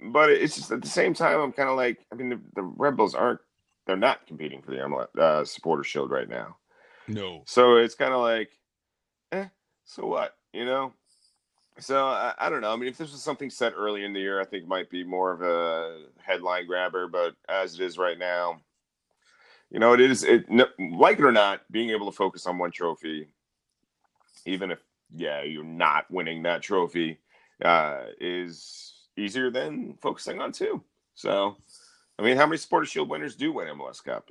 but 0.00 0.30
it's 0.30 0.56
just 0.56 0.70
at 0.70 0.82
the 0.82 0.88
same 0.88 1.14
time, 1.14 1.40
I'm 1.40 1.52
kind 1.52 1.68
of 1.68 1.76
like, 1.76 2.04
I 2.12 2.14
mean, 2.14 2.28
the, 2.28 2.40
the 2.54 2.62
Red 2.62 2.96
Bulls 2.96 3.14
aren't, 3.14 3.40
they're 3.86 3.96
not 3.96 4.26
competing 4.26 4.62
for 4.62 4.72
the 4.72 4.78
MLS 4.78 5.16
uh, 5.18 5.44
supporter 5.44 5.84
shield 5.84 6.10
right 6.10 6.28
now. 6.28 6.56
No. 7.08 7.42
So 7.46 7.76
it's 7.76 7.94
kind 7.94 8.12
of 8.12 8.20
like, 8.20 8.50
eh, 9.32 9.46
so 9.84 10.06
what, 10.06 10.36
you 10.52 10.64
know? 10.64 10.92
So 11.78 12.06
I, 12.06 12.34
I, 12.38 12.48
don't 12.48 12.62
know. 12.62 12.72
I 12.72 12.76
mean, 12.76 12.88
if 12.88 12.96
this 12.96 13.12
was 13.12 13.22
something 13.22 13.50
set 13.50 13.74
early 13.76 14.04
in 14.04 14.12
the 14.12 14.20
year, 14.20 14.40
I 14.40 14.44
think 14.44 14.64
it 14.64 14.68
might 14.68 14.90
be 14.90 15.04
more 15.04 15.32
of 15.32 15.42
a 15.42 16.06
headline 16.18 16.66
grabber. 16.66 17.06
But 17.06 17.34
as 17.48 17.74
it 17.74 17.80
is 17.80 17.98
right 17.98 18.18
now, 18.18 18.60
you 19.70 19.78
know, 19.78 19.92
it 19.92 20.00
is 20.00 20.24
it 20.24 20.46
like 20.78 21.18
it 21.18 21.24
or 21.24 21.32
not, 21.32 21.60
being 21.70 21.90
able 21.90 22.06
to 22.06 22.16
focus 22.16 22.46
on 22.46 22.56
one 22.56 22.70
trophy, 22.70 23.28
even 24.46 24.70
if 24.70 24.78
yeah, 25.14 25.42
you're 25.42 25.64
not 25.64 26.10
winning 26.10 26.44
that 26.44 26.62
trophy, 26.62 27.18
uh, 27.62 28.04
is 28.20 28.94
easier 29.16 29.50
than 29.50 29.94
focusing 30.00 30.40
on 30.40 30.52
two. 30.52 30.82
So, 31.14 31.56
I 32.18 32.22
mean, 32.22 32.36
how 32.36 32.46
many 32.46 32.58
Supporter 32.58 32.86
Shield 32.86 33.08
winners 33.08 33.36
do 33.36 33.52
win 33.52 33.68
MLS 33.68 34.02
Cup? 34.02 34.30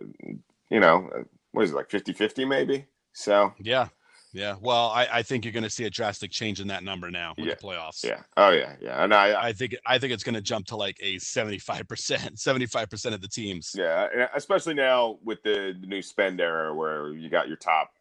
You 0.70 0.80
know, 0.80 1.10
uh, 1.15 1.24
what 1.51 1.63
is 1.63 1.72
it, 1.72 1.75
like 1.75 1.89
50 1.89 2.13
50 2.13 2.46
maybe? 2.46 2.86
So, 3.13 3.54
yeah. 3.60 3.88
Yeah, 4.36 4.56
well, 4.60 4.89
I, 4.89 5.08
I 5.10 5.24
think 5.24 5.46
you're 5.46 5.54
going 5.54 5.63
to 5.63 5.70
see 5.70 5.86
a 5.86 5.89
drastic 5.89 6.30
change 6.30 6.60
in 6.60 6.68
that 6.68 6.84
number 6.84 7.10
now 7.10 7.34
with 7.38 7.48
yeah. 7.48 7.54
the 7.54 7.65
playoffs. 7.65 8.04
Yeah. 8.04 8.20
Oh 8.36 8.50
yeah, 8.50 8.75
yeah. 8.82 9.01
And 9.01 9.13
I, 9.13 9.48
I 9.48 9.54
think 9.54 9.77
I 9.86 9.98
think 9.98 10.12
it's 10.12 10.25
going 10.25 10.36
to 10.36 10.42
jump 10.42 10.65
to 10.68 10.75
like 10.75 10.98
a 11.00 11.18
75 11.20 11.88
percent, 11.88 12.38
75 12.39 12.89
percent 12.89 13.15
of 13.15 13.22
the 13.22 13.30
teams. 13.30 13.72
Yeah, 13.74 14.27
especially 14.36 14.74
now 14.74 15.20
with 15.24 15.42
the, 15.44 15.74
the 15.80 15.88
new 15.88 16.01
spend 16.01 16.42
era 16.42 16.75
where 16.75 17.13
you 17.13 17.30
got 17.30 17.48
your 17.48 17.56
top 17.56 17.92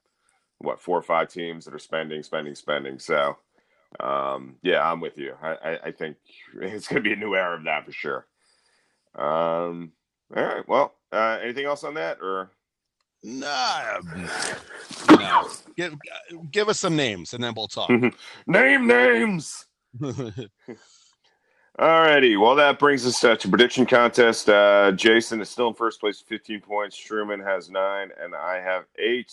what 0.59 0.81
four 0.81 0.99
or 0.99 1.03
five 1.03 1.29
teams 1.29 1.65
that 1.67 1.75
are 1.75 1.79
spending, 1.79 2.25
spending, 2.25 2.57
spending. 2.57 2.99
So 2.99 3.37
um, 4.01 4.57
yeah, 4.63 4.91
I'm 4.91 5.01
with 5.01 5.19
you. 5.19 5.35
I, 5.43 5.53
I, 5.53 5.79
I 5.85 5.91
think 5.93 6.17
it's 6.61 6.89
going 6.89 7.03
to 7.03 7.09
be 7.09 7.13
a 7.13 7.17
new 7.17 7.35
era 7.35 7.57
of 7.57 7.65
that 7.65 7.85
for 7.85 7.93
sure. 7.93 8.27
Um, 9.15 9.93
all 10.37 10.43
right. 10.43 10.69
Well, 10.69 10.95
uh, 11.13 11.39
anything 11.43 11.67
else 11.67 11.85
on 11.85 11.95
that 11.95 12.19
or? 12.21 12.51
Nah, 13.23 14.01
no. 15.11 15.49
Give, 15.77 15.95
give 16.51 16.69
us 16.69 16.79
some 16.79 16.95
names 16.95 17.33
and 17.33 17.43
then 17.43 17.55
we'll 17.57 17.69
talk. 17.69 17.91
Name 18.47 18.87
names. 18.87 19.65
Alrighty, 21.79 22.41
well 22.41 22.55
that 22.55 22.79
brings 22.79 23.05
us 23.07 23.25
uh, 23.25 23.35
to 23.35 23.49
prediction 23.49 23.87
contest. 23.87 24.49
Uh, 24.49 24.93
Jason 24.93 25.41
is 25.41 25.49
still 25.49 25.69
in 25.69 25.75
first 25.75 25.99
place, 25.99 26.21
fifteen 26.21 26.61
points. 26.61 26.97
Truman 26.97 27.41
has 27.41 27.69
nine, 27.69 28.11
and 28.23 28.33
I 28.33 28.61
have 28.61 28.85
eight. 28.97 29.33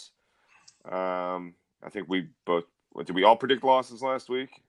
Um, 0.86 1.53
I 1.84 1.89
think 1.91 2.10
we 2.10 2.30
both 2.46 2.63
did 3.05 3.15
we 3.15 3.24
all 3.24 3.36
predict 3.36 3.63
losses 3.63 4.01
last 4.01 4.29
week? 4.29 4.62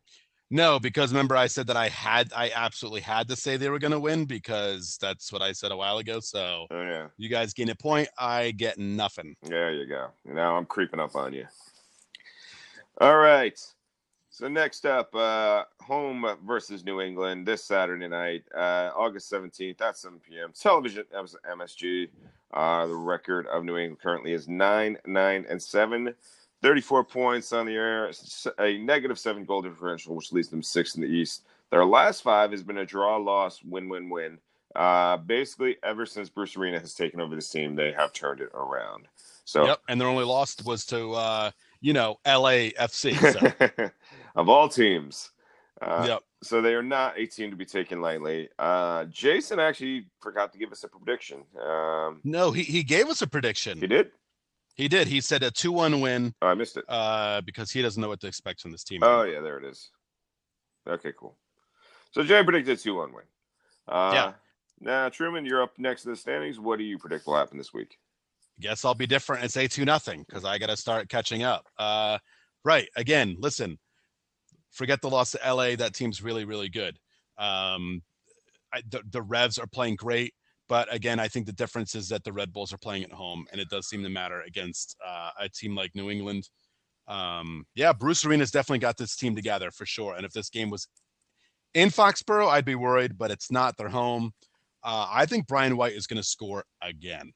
No, 0.51 0.79
because 0.79 1.13
remember 1.13 1.35
I 1.35 1.47
said 1.47 1.67
that 1.69 1.79
I 1.79 1.89
had 1.89 2.31
I 2.37 2.51
absolutely 2.55 3.01
had 3.01 3.27
to 3.29 3.37
say 3.37 3.57
they 3.57 3.71
were 3.71 3.79
going 3.79 3.93
to 3.93 4.01
win 4.01 4.27
because 4.27 4.99
that's 5.01 5.33
what 5.33 5.41
I 5.41 5.53
said 5.53 5.73
a 5.73 5.77
while 5.77 5.97
ago. 5.99 6.21
So 6.21 6.67
Oh 6.71 6.83
yeah, 6.83 7.07
you 7.17 7.31
guys 7.31 7.55
gain 7.55 7.71
a 7.71 7.75
point, 7.75 8.09
I 8.19 8.51
get 8.51 8.79
nothing. 8.79 9.35
there 9.43 9.73
you 9.73 9.87
go. 9.87 10.09
Now 10.27 10.57
I'm 10.57 10.67
creeping 10.67 11.01
up 11.01 11.17
on 11.17 11.33
you. 11.33 11.47
All 13.01 13.17
right. 13.17 13.59
So 14.29 14.49
next 14.49 14.87
up, 14.87 15.15
uh, 15.15 15.65
home 15.81 16.27
versus 16.47 16.85
New 16.85 17.01
England 17.03 17.47
this 17.47 17.65
Saturday 17.65 18.09
night, 18.09 18.45
uh, 18.55 18.91
August 18.97 19.31
17th 19.31 19.81
at 19.83 19.99
7 19.99 20.21
p.m. 20.27 20.53
Television 20.59 21.05
MSG. 21.15 22.09
Uh, 22.53 22.87
the 22.87 22.95
record 22.95 23.47
of 23.47 23.65
New 23.65 23.77
England 23.77 24.01
currently 24.03 24.33
is 24.33 24.49
9 24.49 24.99
9 25.07 25.47
and 25.49 25.63
7. 25.63 26.15
34 26.63 27.05
points 27.05 27.53
on 27.53 27.67
the 27.67 27.75
air, 27.75 28.11
a 28.59 28.79
negative 28.79 29.19
seven 29.19 29.45
goal 29.45 29.63
differential, 29.63 30.15
which 30.15 30.33
leaves 30.33 30.49
them 30.49 30.63
sixth 30.63 30.97
in 30.97 31.03
the 31.03 31.09
East. 31.09 31.45
Their 31.71 31.85
last 31.85 32.23
five 32.23 32.53
has 32.53 32.63
been 32.63 32.79
a 32.79 32.87
draw, 32.87 33.17
loss, 33.17 33.63
win, 33.65 33.89
win, 33.89 34.09
win. 34.09 34.39
Uh, 34.77 35.17
basically, 35.19 35.77
ever 35.83 36.07
since 36.07 36.29
Bruce 36.29 36.57
Arena 36.57 36.79
has 36.79 36.95
taken 36.95 37.21
over 37.21 37.35
this 37.35 37.51
team, 37.51 37.75
they 37.75 37.93
have 37.93 38.13
turned 38.13 38.41
it 38.41 38.51
around. 38.55 39.07
So, 39.45 39.67
Yep, 39.67 39.81
and 39.89 40.01
their 40.01 40.09
only 40.09 40.25
loss 40.25 40.57
was 40.65 40.87
to 40.87 41.13
uh, 41.13 41.51
you 41.81 41.93
know 41.93 42.19
LAFC. 42.25 43.61
So. 43.73 43.91
of 44.37 44.49
all 44.49 44.69
teams, 44.69 45.33
uh, 45.83 46.05
yep. 46.09 46.23
so 46.43 46.63
they 46.63 46.75
are 46.75 46.83
not 46.83 47.19
a 47.19 47.27
team 47.27 47.51
to 47.51 47.57
be 47.57 47.67
taken 47.67 48.01
lightly. 48.01 48.49
Uh, 48.59 49.05
Jason 49.07 49.59
actually 49.59 50.07
forgot 50.21 50.53
to 50.53 50.59
give 50.59 50.73
us 50.73 50.85
a 50.85 50.89
prediction. 50.89 51.43
Um, 51.61 52.21
No, 52.25 52.53
he, 52.53 52.63
he 52.63 52.83
gave 52.83 53.09
us 53.09 53.21
a 53.21 53.27
prediction. 53.27 53.79
he 53.79 53.87
did. 53.87 54.13
He 54.75 54.89
did. 54.89 55.07
He 55.07 55.21
said 55.21 55.43
a 55.43 55.51
two-one 55.51 56.01
win 56.01 56.35
Oh, 56.43 56.49
I 56.49 56.55
missed 56.55 56.77
it. 56.79 56.85
uh, 56.89 57.41
because 57.43 57.71
he 57.71 57.83
doesn't 57.83 58.01
know 58.01 58.09
what 58.09 58.21
to 58.21 58.27
expect 58.27 58.61
from 58.61 58.73
this 58.73 58.85
team. 58.85 59.01
Oh 59.03 59.23
yeah, 59.23 59.41
there 59.41 59.59
it 59.59 59.65
is. 59.65 59.91
Okay, 60.89 61.13
cool. 61.19 61.37
So 62.13 62.23
Jay 62.23 62.43
predicted 62.43 62.79
two 62.79 62.95
one 62.95 63.13
win. 63.13 63.25
Uh, 63.89 64.11
Yeah. 64.15 64.33
Now 64.81 65.09
Truman, 65.09 65.45
you're 65.47 65.63
up 65.63 65.79
next 65.79 66.03
to 66.03 66.09
the 66.09 66.17
standings. 66.17 66.59
What 66.59 66.79
do 66.79 66.85
you 66.85 66.99
predict 66.99 67.27
will 67.27 67.37
happen 67.37 67.59
this 67.59 67.73
week? 67.73 67.97
Guess 68.61 68.85
I'll 68.85 68.95
be 68.95 69.07
different 69.07 69.43
and 69.43 69.51
say 69.53 69.67
two 69.69 69.85
nothing 69.85 70.25
because 70.29 70.45
I 70.45 70.59
got 70.59 70.69
to 70.69 70.77
start 70.77 71.09
catching 71.09 71.43
up. 71.43 71.67
Uh, 71.79 72.19
right. 72.65 72.89
Again, 72.97 73.37
listen. 73.39 73.79
Forget 74.71 75.03
the 75.03 75.11
loss 75.11 75.33
to 75.33 75.39
LA. 75.55 75.77
That 75.77 75.95
team's 75.95 76.23
really, 76.23 76.45
really 76.47 76.69
good. 76.71 76.99
Um, 77.39 78.03
I, 78.73 78.83
the, 78.89 79.03
the 79.11 79.21
Revs 79.23 79.59
are 79.59 79.67
playing 79.67 79.97
great, 79.97 80.33
but 80.73 80.91
again, 80.91 81.21
I 81.21 81.29
think 81.29 81.45
the 81.45 81.53
difference 81.53 81.95
is 81.95 82.09
that 82.09 82.25
the 82.25 82.33
Red 82.33 82.51
Bulls 82.51 82.73
are 82.73 82.79
playing 82.79 83.05
at 83.05 83.13
home, 83.13 83.45
and 83.53 83.61
it 83.61 83.69
does 83.69 83.87
seem 83.91 84.03
to 84.05 84.09
matter 84.09 84.41
against 84.41 84.97
uh, 85.07 85.29
a 85.39 85.47
team 85.47 85.75
like 85.75 85.95
New 85.95 86.09
England. 86.09 86.49
Um, 87.07 87.67
yeah, 87.75 87.93
Bruce 87.93 88.25
Arena's 88.25 88.51
definitely 88.51 88.79
got 88.79 88.97
this 88.97 89.15
team 89.15 89.37
together 89.37 89.71
for 89.71 89.85
sure. 89.85 90.15
And 90.15 90.25
if 90.25 90.33
this 90.33 90.49
game 90.49 90.71
was 90.71 90.89
in 91.75 91.91
Foxborough, 91.91 92.49
I'd 92.49 92.65
be 92.65 92.75
worried, 92.75 93.19
but 93.19 93.31
it's 93.31 93.53
not. 93.53 93.77
They're 93.77 93.91
home. 93.91 94.33
Uh, 94.83 95.09
I 95.11 95.27
think 95.27 95.47
Brian 95.47 95.77
White 95.77 95.93
is 95.93 96.07
going 96.07 96.23
to 96.23 96.27
score 96.27 96.65
again. 96.81 97.35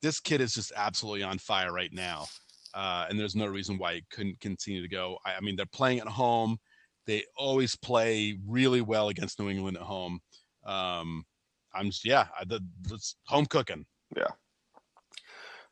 This 0.00 0.20
kid 0.20 0.40
is 0.40 0.54
just 0.54 0.70
absolutely 0.76 1.24
on 1.24 1.38
fire 1.38 1.72
right 1.72 1.92
now, 1.92 2.26
uh, 2.74 3.06
and 3.10 3.18
there's 3.18 3.34
no 3.34 3.46
reason 3.46 3.76
why 3.76 3.94
he 3.94 4.04
couldn't 4.12 4.38
continue 4.38 4.82
to 4.82 4.88
go. 4.88 5.18
I, 5.26 5.34
I 5.34 5.40
mean, 5.40 5.56
they're 5.56 5.66
playing 5.66 5.98
at 5.98 6.06
home. 6.06 6.58
They 7.08 7.24
always 7.36 7.74
play 7.74 8.38
really 8.46 8.82
well 8.82 9.08
against 9.08 9.40
New 9.40 9.50
England 9.50 9.78
at 9.78 9.82
home. 9.82 10.20
Um, 10.64 11.24
I'm 11.74 11.86
just, 11.86 12.04
yeah, 12.04 12.26
I- 12.38 12.44
the, 12.44 12.60
it's 12.90 13.16
home 13.26 13.46
cooking. 13.46 13.86
Yeah. 14.16 14.28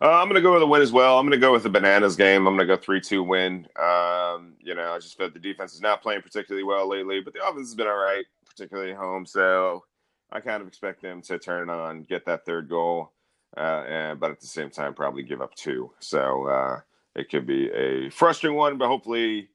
Uh, 0.00 0.11
I'm 0.21 0.25
going 0.26 0.35
to 0.35 0.40
go 0.40 0.52
with 0.54 0.62
a 0.62 0.66
win 0.66 0.82
as 0.82 0.90
well. 0.90 1.16
I'm 1.16 1.25
going 1.26 1.38
to 1.40 1.44
go 1.47 1.52
with 1.52 1.62
the 1.62 1.68
Bananas 1.71 2.16
game. 2.16 2.49
I'm 2.49 2.56
going 2.56 2.66
to 2.66 2.76
go 2.76 2.80
3 2.80 3.00
2 3.00 3.23
win. 3.23 3.68
Um, 3.80 4.54
you 4.59 4.75
know, 4.75 4.92
I 4.92 4.99
just 4.99 5.16
felt 5.16 5.32
the 5.32 5.38
defense 5.38 5.75
is 5.75 5.80
not 5.80 6.02
playing 6.02 6.23
particularly 6.23 6.64
well 6.64 6.88
lately, 6.88 7.21
but 7.21 7.35
the 7.35 7.40
offense 7.47 7.68
has 7.68 7.76
been 7.76 7.87
all 7.87 7.94
right, 7.97 8.25
particularly 8.49 8.90
at 8.92 8.99
home. 8.99 9.25
So 9.25 9.85
I 10.32 10.40
kind 10.40 10.61
of 10.61 10.66
expect 10.66 11.02
them 11.02 11.23
to 11.23 11.38
turn 11.38 11.71
on, 11.71 12.02
get 12.02 12.25
that 12.26 12.44
third 12.44 12.68
goal, 12.68 13.12
uh, 13.56 13.85
and, 13.87 14.18
but 14.18 14.32
at 14.32 14.40
the 14.40 14.47
same 14.49 14.71
time, 14.71 14.92
probably 14.92 15.23
give 15.23 15.40
up 15.40 15.54
two. 15.54 15.92
So 16.00 16.49
uh, 16.49 16.80
it 17.14 17.30
could 17.30 17.47
be 17.47 17.71
a 17.71 18.11
frustrating 18.11 18.56
one, 18.56 18.78
but 18.78 18.88
hopefully 18.88 19.50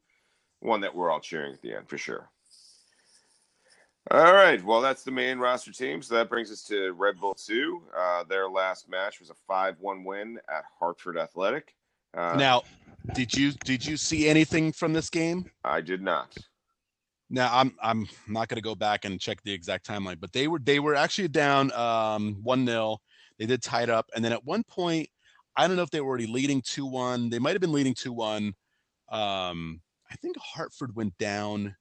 one 0.62 0.80
that 0.82 0.96
we're 0.96 1.12
all 1.12 1.20
cheering 1.20 1.54
at 1.56 1.62
the 1.62 1.76
end 1.76 1.90
for 1.90 1.98
sure. 1.98 2.30
All 4.12 4.34
right. 4.34 4.64
Well, 4.64 4.80
that's 4.80 5.04
the 5.04 5.12
main 5.12 5.38
roster 5.38 5.72
team. 5.72 6.02
So 6.02 6.16
that 6.16 6.30
brings 6.30 6.52
us 6.52 6.64
to 6.64 6.94
Red 6.94 7.20
Bull 7.20 7.34
2. 7.34 7.82
Uh, 7.98 8.24
their 8.24 8.48
last 8.50 8.90
match 8.90 9.20
was 9.20 9.30
a 9.30 9.36
5 9.48 9.80
1 9.80 10.04
win 10.04 10.40
at 10.50 10.64
Hartford 10.80 11.18
Athletic. 11.18 11.76
Uh, 12.14 12.36
now, 12.36 12.64
did 13.14 13.34
you 13.34 13.52
did 13.52 13.86
you 13.86 13.98
see 13.98 14.30
anything 14.30 14.72
from 14.72 14.94
this 14.94 15.10
game? 15.10 15.50
I 15.64 15.82
did 15.82 16.02
not. 16.02 16.36
Now 17.30 17.50
I'm 17.54 17.76
I'm 17.82 18.08
not 18.28 18.48
going 18.48 18.58
to 18.58 18.62
go 18.62 18.76
back 18.76 19.04
and 19.04 19.20
check 19.20 19.42
the 19.44 19.52
exact 19.52 19.86
timeline, 19.86 20.20
but 20.20 20.32
they 20.32 20.48
were 20.48 20.60
they 20.60 20.80
were 20.80 20.96
actually 20.96 21.28
down 21.28 21.72
um, 21.74 22.38
one 22.44 22.66
0 22.66 22.98
They 23.38 23.46
did 23.46 23.62
tie 23.62 23.84
it 23.84 23.90
up, 23.90 24.10
and 24.16 24.24
then 24.24 24.32
at 24.32 24.46
one 24.46 24.64
point, 24.64 25.10
I 25.58 25.68
don't 25.68 25.76
know 25.76 25.84
if 25.84 25.90
they 25.90 26.00
were 26.00 26.08
already 26.08 26.28
leading 26.28 26.62
two 26.62 26.86
one. 26.86 27.30
They 27.30 27.40
might 27.40 27.52
have 27.52 27.62
been 27.62 27.74
leading 27.74 27.94
two 27.94 28.14
one. 28.14 28.54
Um, 29.10 29.82
I 30.10 30.16
think 30.16 30.38
Hartford 30.38 30.96
went 30.96 31.18
down 31.18 31.76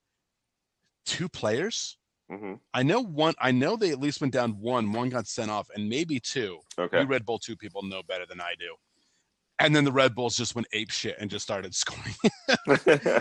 two 1.05 1.29
players. 1.29 1.97
Hmm 2.31 2.55
I 2.75 2.83
know 2.83 3.03
one. 3.03 3.35
I 3.41 3.53
know 3.53 3.77
they 3.77 3.91
at 3.91 4.01
least 4.01 4.21
went 4.21 4.33
down 4.33 4.53
one. 4.61 4.93
One 4.93 5.09
got 5.09 5.27
sent 5.27 5.51
off, 5.51 5.69
and 5.75 5.89
maybe 5.89 6.21
two. 6.21 6.59
Okay. 6.79 7.01
You 7.01 7.07
Red 7.07 7.25
Bull 7.25 7.39
two 7.39 7.57
people 7.57 7.83
know 7.83 8.03
better 8.03 8.27
than 8.27 8.41
I 8.41 8.55
do. 8.59 8.75
And 9.59 9.75
then 9.75 9.85
the 9.85 9.93
Red 9.93 10.15
Bulls 10.15 10.37
just 10.37 10.55
went 10.55 10.67
ape 10.75 10.91
shit 10.91 11.17
and 11.19 11.31
just 11.31 11.45
started 11.45 11.75
scoring 11.75 12.15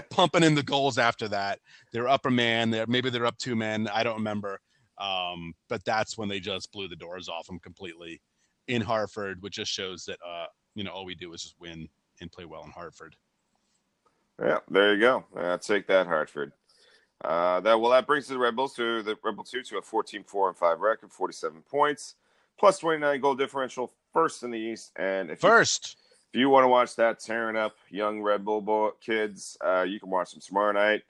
pumping 0.09 0.43
in 0.43 0.55
the 0.55 0.63
goals 0.63 0.97
after 0.97 1.27
that. 1.29 1.59
They're 1.93 2.09
up 2.09 2.25
a 2.25 2.31
man. 2.31 2.69
They're 2.71 2.87
maybe 2.87 3.09
they're 3.09 3.25
up 3.25 3.37
two 3.37 3.55
men. 3.55 3.87
I 3.87 4.03
don't 4.03 4.17
remember. 4.17 4.59
Um, 4.97 5.53
but 5.69 5.83
that's 5.85 6.17
when 6.17 6.29
they 6.29 6.39
just 6.39 6.71
blew 6.71 6.87
the 6.87 6.95
doors 6.95 7.29
off 7.29 7.47
them 7.47 7.59
completely 7.59 8.21
in 8.67 8.81
Hartford, 8.81 9.41
which 9.41 9.55
just 9.55 9.71
shows 9.71 10.05
that 10.05 10.17
uh, 10.27 10.45
you 10.73 10.83
know 10.83 10.91
all 10.91 11.05
we 11.05 11.15
do 11.15 11.33
is 11.33 11.43
just 11.43 11.55
win 11.59 11.87
and 12.21 12.31
play 12.31 12.45
well 12.45 12.63
in 12.63 12.71
Hartford. 12.71 13.15
yeah, 14.41 14.59
there 14.69 14.93
you 14.93 14.99
go. 14.99 15.25
Uh, 15.35 15.57
take 15.57 15.87
that, 15.87 16.07
Hartford. 16.07 16.53
Uh, 17.25 17.59
that 17.61 17.79
well, 17.79 17.91
that 17.91 18.05
brings 18.07 18.27
the 18.27 18.37
Red 18.37 18.55
Bulls 18.55 18.73
to 18.75 19.01
the 19.03 19.17
Red 19.23 19.35
Bull 19.35 19.43
two 19.45 19.63
to 19.63 19.77
a 19.77 19.81
14-4 19.81 20.47
and 20.49 20.57
five 20.57 20.79
record, 20.79 21.11
47 21.11 21.61
points, 21.69 22.15
plus 22.59 22.77
29 22.79 23.19
goal 23.21 23.35
differential, 23.35 23.91
first 24.13 24.43
in 24.43 24.51
the 24.51 24.59
East. 24.59 24.91
And 24.95 25.29
if 25.31 25.41
you, 25.41 25.49
First, 25.49 25.97
if 26.33 26.39
you 26.39 26.49
want 26.49 26.63
to 26.65 26.67
watch 26.67 26.95
that 26.97 27.19
tearing 27.19 27.55
up 27.57 27.75
young 27.89 28.21
Red 28.21 28.45
Bull 28.45 28.61
boy, 28.61 28.89
kids, 29.01 29.57
uh, 29.65 29.81
you 29.83 29.99
can 29.99 30.09
watch 30.09 30.31
them 30.31 30.41
tomorrow 30.41 30.71
night 30.71 31.01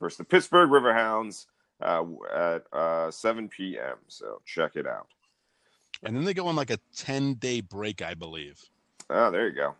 versus 0.00 0.18
the 0.18 0.24
Pittsburgh 0.24 0.70
Riverhounds 0.70 1.46
uh, 1.82 2.04
at 2.34 2.62
uh, 2.72 3.10
7 3.10 3.48
p.m. 3.48 3.96
So 4.08 4.40
check 4.46 4.76
it 4.76 4.86
out. 4.86 5.08
and 6.04 6.14
then 6.16 6.24
they 6.24 6.34
go 6.34 6.46
on 6.46 6.54
like 6.56 6.70
a 6.70 6.78
ten 6.96 7.34
day 7.34 7.60
break, 7.60 8.00
I 8.02 8.14
believe. 8.14 8.62
Oh, 9.10 9.30
there 9.30 9.48
you 9.48 9.54
go. 9.54 9.74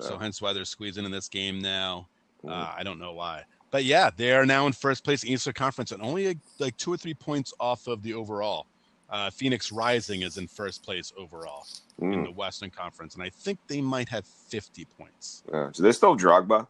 So, 0.00 0.18
hence 0.18 0.42
why 0.42 0.52
they're 0.52 0.64
squeezing 0.66 1.04
in 1.06 1.10
this 1.10 1.28
game 1.28 1.60
now. 1.60 2.06
Mhm. 2.44 2.50
Uh, 2.50 2.70
I 2.76 2.82
don't 2.82 2.98
know 2.98 3.14
why, 3.14 3.44
but 3.76 3.84
yeah, 3.84 4.08
they 4.16 4.32
are 4.32 4.46
now 4.46 4.66
in 4.66 4.72
first 4.72 5.04
place 5.04 5.22
in 5.22 5.28
Eastern 5.28 5.52
Conference 5.52 5.92
and 5.92 6.02
only 6.02 6.28
like, 6.28 6.38
like 6.58 6.74
two 6.78 6.90
or 6.90 6.96
three 6.96 7.12
points 7.12 7.52
off 7.60 7.88
of 7.88 8.02
the 8.02 8.14
overall. 8.14 8.64
Uh, 9.10 9.28
Phoenix 9.28 9.70
Rising 9.70 10.22
is 10.22 10.38
in 10.38 10.48
first 10.48 10.82
place 10.82 11.12
overall 11.14 11.66
in 12.00 12.10
Mm. 12.10 12.24
the 12.24 12.30
Western 12.30 12.70
Conference, 12.70 13.12
and 13.16 13.22
I 13.22 13.28
think 13.28 13.58
they 13.68 13.82
might 13.82 14.08
have 14.08 14.24
50 14.24 14.86
points. 14.98 15.42
Uh, 15.52 15.66
do 15.74 15.82
they 15.82 15.92
still 15.92 16.16
Drogba? 16.16 16.66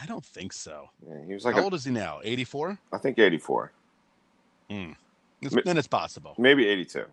I 0.00 0.06
don't 0.06 0.24
think 0.24 0.54
so. 0.54 0.88
Yeah, 1.06 1.22
he 1.26 1.34
was 1.34 1.44
like, 1.44 1.56
How 1.56 1.60
a, 1.60 1.64
old 1.64 1.74
is 1.74 1.84
he 1.84 1.90
now? 1.90 2.20
84? 2.24 2.78
I 2.90 2.96
think 2.96 3.18
84, 3.18 3.70
It's, 4.70 5.54
Mi- 5.54 5.60
then 5.62 5.76
it's 5.76 5.86
possible. 5.86 6.34
maybe 6.38 6.66
82. 6.66 7.04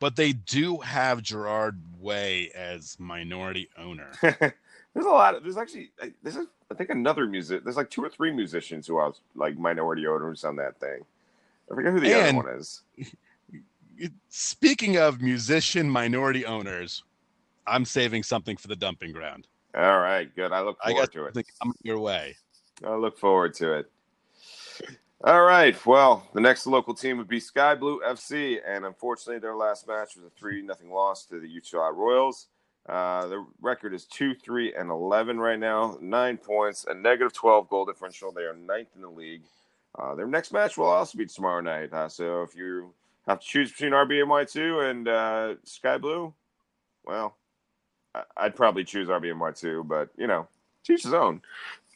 But 0.00 0.16
they 0.16 0.32
do 0.32 0.78
have 0.78 1.22
Gerard 1.22 1.80
Way 2.00 2.50
as 2.52 2.96
minority 2.98 3.68
owner. 3.78 4.10
there's 4.94 5.06
a 5.06 5.10
lot 5.10 5.34
of 5.34 5.42
there's 5.42 5.56
actually 5.56 5.90
there's 6.22 6.36
a, 6.36 6.46
I 6.70 6.74
think 6.74 6.90
another 6.90 7.26
music 7.26 7.62
there's 7.64 7.76
like 7.76 7.90
two 7.90 8.02
or 8.04 8.08
three 8.08 8.32
musicians 8.32 8.86
who 8.86 8.96
are 8.96 9.12
like 9.34 9.56
minority 9.58 10.06
owners 10.06 10.44
on 10.44 10.56
that 10.56 10.78
thing. 10.80 11.04
I 11.70 11.74
forget 11.74 11.92
who 11.92 12.00
the 12.00 12.12
And- 12.14 12.38
other 12.38 12.48
one 12.48 12.58
is. 12.58 12.82
Speaking 14.28 14.96
of 14.96 15.20
musician 15.22 15.88
minority 15.88 16.44
owners, 16.44 17.04
I'm 17.66 17.84
saving 17.84 18.24
something 18.24 18.56
for 18.56 18.66
the 18.68 18.74
dumping 18.76 19.12
ground. 19.12 19.46
All 19.76 20.00
right, 20.00 20.34
good. 20.34 20.52
I 20.52 20.60
look 20.62 20.78
I 20.82 20.90
forward 20.90 21.12
got 21.12 21.32
to 21.32 21.38
it. 21.40 21.46
coming 21.62 21.76
your 21.82 21.98
way. 22.00 22.36
I 22.84 22.94
look 22.96 23.16
forward 23.18 23.54
to 23.54 23.72
it. 23.74 23.90
All 25.22 25.42
right. 25.44 25.74
Well, 25.86 26.28
the 26.34 26.40
next 26.40 26.66
local 26.66 26.92
team 26.92 27.18
would 27.18 27.28
be 27.28 27.40
Sky 27.40 27.74
Blue 27.76 28.00
FC, 28.06 28.58
and 28.66 28.84
unfortunately, 28.84 29.38
their 29.38 29.54
last 29.54 29.86
match 29.88 30.16
was 30.16 30.24
a 30.26 30.30
three 30.38 30.60
nothing 30.60 30.90
loss 30.90 31.24
to 31.26 31.38
the 31.40 31.48
Utah 31.48 31.88
Royals. 31.94 32.48
Uh, 32.88 33.26
the 33.28 33.46
record 33.62 33.94
is 33.94 34.04
two, 34.04 34.34
three, 34.34 34.74
and 34.74 34.90
eleven 34.90 35.38
right 35.38 35.58
now. 35.58 35.96
Nine 36.00 36.36
points, 36.36 36.84
a 36.88 36.94
negative 36.94 37.32
twelve 37.32 37.68
goal 37.68 37.86
differential. 37.86 38.30
They 38.32 38.42
are 38.42 38.54
ninth 38.54 38.88
in 38.94 39.02
the 39.02 39.08
league. 39.08 39.42
Uh, 39.98 40.14
their 40.14 40.26
next 40.26 40.52
match 40.52 40.76
will 40.76 40.86
also 40.86 41.16
be 41.16 41.24
tomorrow 41.26 41.60
night. 41.60 41.92
Uh, 41.92 42.08
so 42.08 42.42
if 42.42 42.54
you 42.56 42.92
have 43.26 43.40
to 43.40 43.46
choose 43.46 43.70
between 43.70 43.92
RBNY 43.92 44.50
two 44.50 44.80
and 44.80 45.08
uh, 45.08 45.54
Sky 45.64 45.96
Blue, 45.98 46.34
well, 47.06 47.36
I- 48.14 48.24
I'd 48.36 48.56
probably 48.56 48.84
choose 48.84 49.08
RBNY 49.08 49.58
two, 49.58 49.84
but 49.84 50.10
you 50.18 50.26
know, 50.26 50.46
teach 50.84 51.04
his 51.04 51.14
own. 51.14 51.40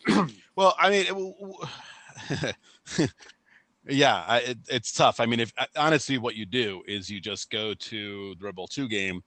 Well, 0.57 0.75
I 0.76 0.90
mean, 0.90 1.07
it, 2.30 2.57
yeah, 3.87 4.25
I, 4.26 4.38
it, 4.38 4.59
it's 4.68 4.92
tough. 4.92 5.21
I 5.21 5.26
mean, 5.26 5.38
if 5.38 5.52
honestly, 5.76 6.18
what 6.18 6.35
you 6.35 6.47
do 6.47 6.83
is 6.88 7.09
you 7.09 7.21
just 7.21 7.49
go 7.52 7.75
to 7.75 8.35
the 8.40 8.52
Bull 8.52 8.66
Two 8.66 8.88
game, 8.88 9.23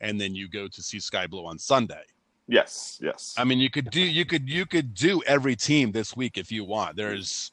and 0.00 0.20
then 0.20 0.34
you 0.34 0.48
go 0.48 0.68
to 0.68 0.82
see 0.82 1.00
Sky 1.00 1.26
Blue 1.26 1.46
on 1.46 1.58
Sunday. 1.58 2.02
Yes, 2.48 2.98
yes. 3.00 3.34
I 3.38 3.44
mean, 3.44 3.58
you 3.58 3.70
could 3.70 3.90
do 3.90 4.00
you 4.00 4.24
could 4.24 4.48
you 4.48 4.66
could 4.66 4.94
do 4.94 5.22
every 5.26 5.54
team 5.54 5.92
this 5.92 6.16
week 6.16 6.36
if 6.36 6.50
you 6.50 6.64
want. 6.64 6.96
There's 6.96 7.52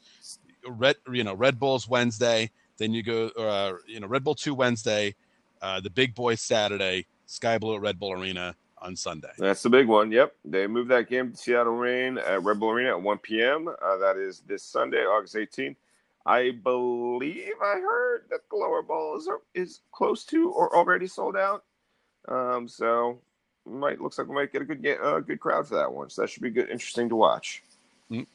red 0.68 0.96
you 1.12 1.24
know 1.24 1.36
Red 1.36 1.60
Bulls 1.60 1.88
Wednesday, 1.88 2.50
then 2.78 2.94
you 2.94 3.04
go 3.04 3.28
uh, 3.38 3.74
you 3.86 4.00
know 4.00 4.08
Red 4.08 4.24
Bull 4.24 4.36
Two 4.36 4.56
Wednesday, 4.56 5.14
uh, 5.62 5.80
the 5.82 5.92
Big 5.92 6.16
Boys 6.16 6.42
Saturday, 6.42 7.06
Sky 7.28 7.58
Blue 7.60 7.76
at 7.76 7.82
Red 7.82 8.00
Bull 8.00 8.14
Arena 8.14 8.56
on 8.80 8.96
Sunday. 8.96 9.30
That's 9.38 9.64
the 9.64 9.70
big 9.70 9.88
one. 9.88 10.12
Yep, 10.12 10.36
they 10.46 10.68
moved 10.68 10.90
that 10.90 11.10
game 11.10 11.32
to 11.32 11.38
Seattle 11.38 11.74
Reign 11.74 12.18
at 12.18 12.44
Red 12.44 12.60
Bull 12.60 12.72
Arena 12.72 12.92
at 12.92 13.02
1 13.02 13.18
p.m. 13.20 13.68
Uh, 13.68 13.98
that 13.98 14.18
is 14.18 14.42
this 14.48 14.64
Sunday, 14.64 15.04
August 15.04 15.36
18th. 15.36 15.76
I 16.26 16.52
believe 16.52 17.54
I 17.62 17.80
heard 17.80 18.26
that 18.30 18.42
the 18.50 18.58
lower 18.58 18.82
bowl 18.82 19.18
is 19.18 19.30
is 19.54 19.80
close 19.92 20.26
to 20.26 20.52
or 20.52 20.76
already 20.76 21.08
sold 21.08 21.38
out. 21.38 21.64
Um, 22.28 22.68
so 22.68 23.20
might 23.66 24.00
looks 24.02 24.18
like 24.18 24.28
we 24.28 24.36
might 24.36 24.52
get 24.52 24.62
a 24.62 24.66
good 24.66 24.82
ga- 24.82 24.98
uh, 24.98 25.20
good 25.20 25.40
crowd 25.40 25.68
for 25.68 25.76
that 25.76 25.92
one. 25.92 26.10
So 26.10 26.22
that 26.22 26.30
should 26.30 26.44
be 26.44 26.50
good, 26.50 26.70
interesting 26.70 27.10
to 27.10 27.16
watch. 27.16 27.64
Mm. 28.12 28.26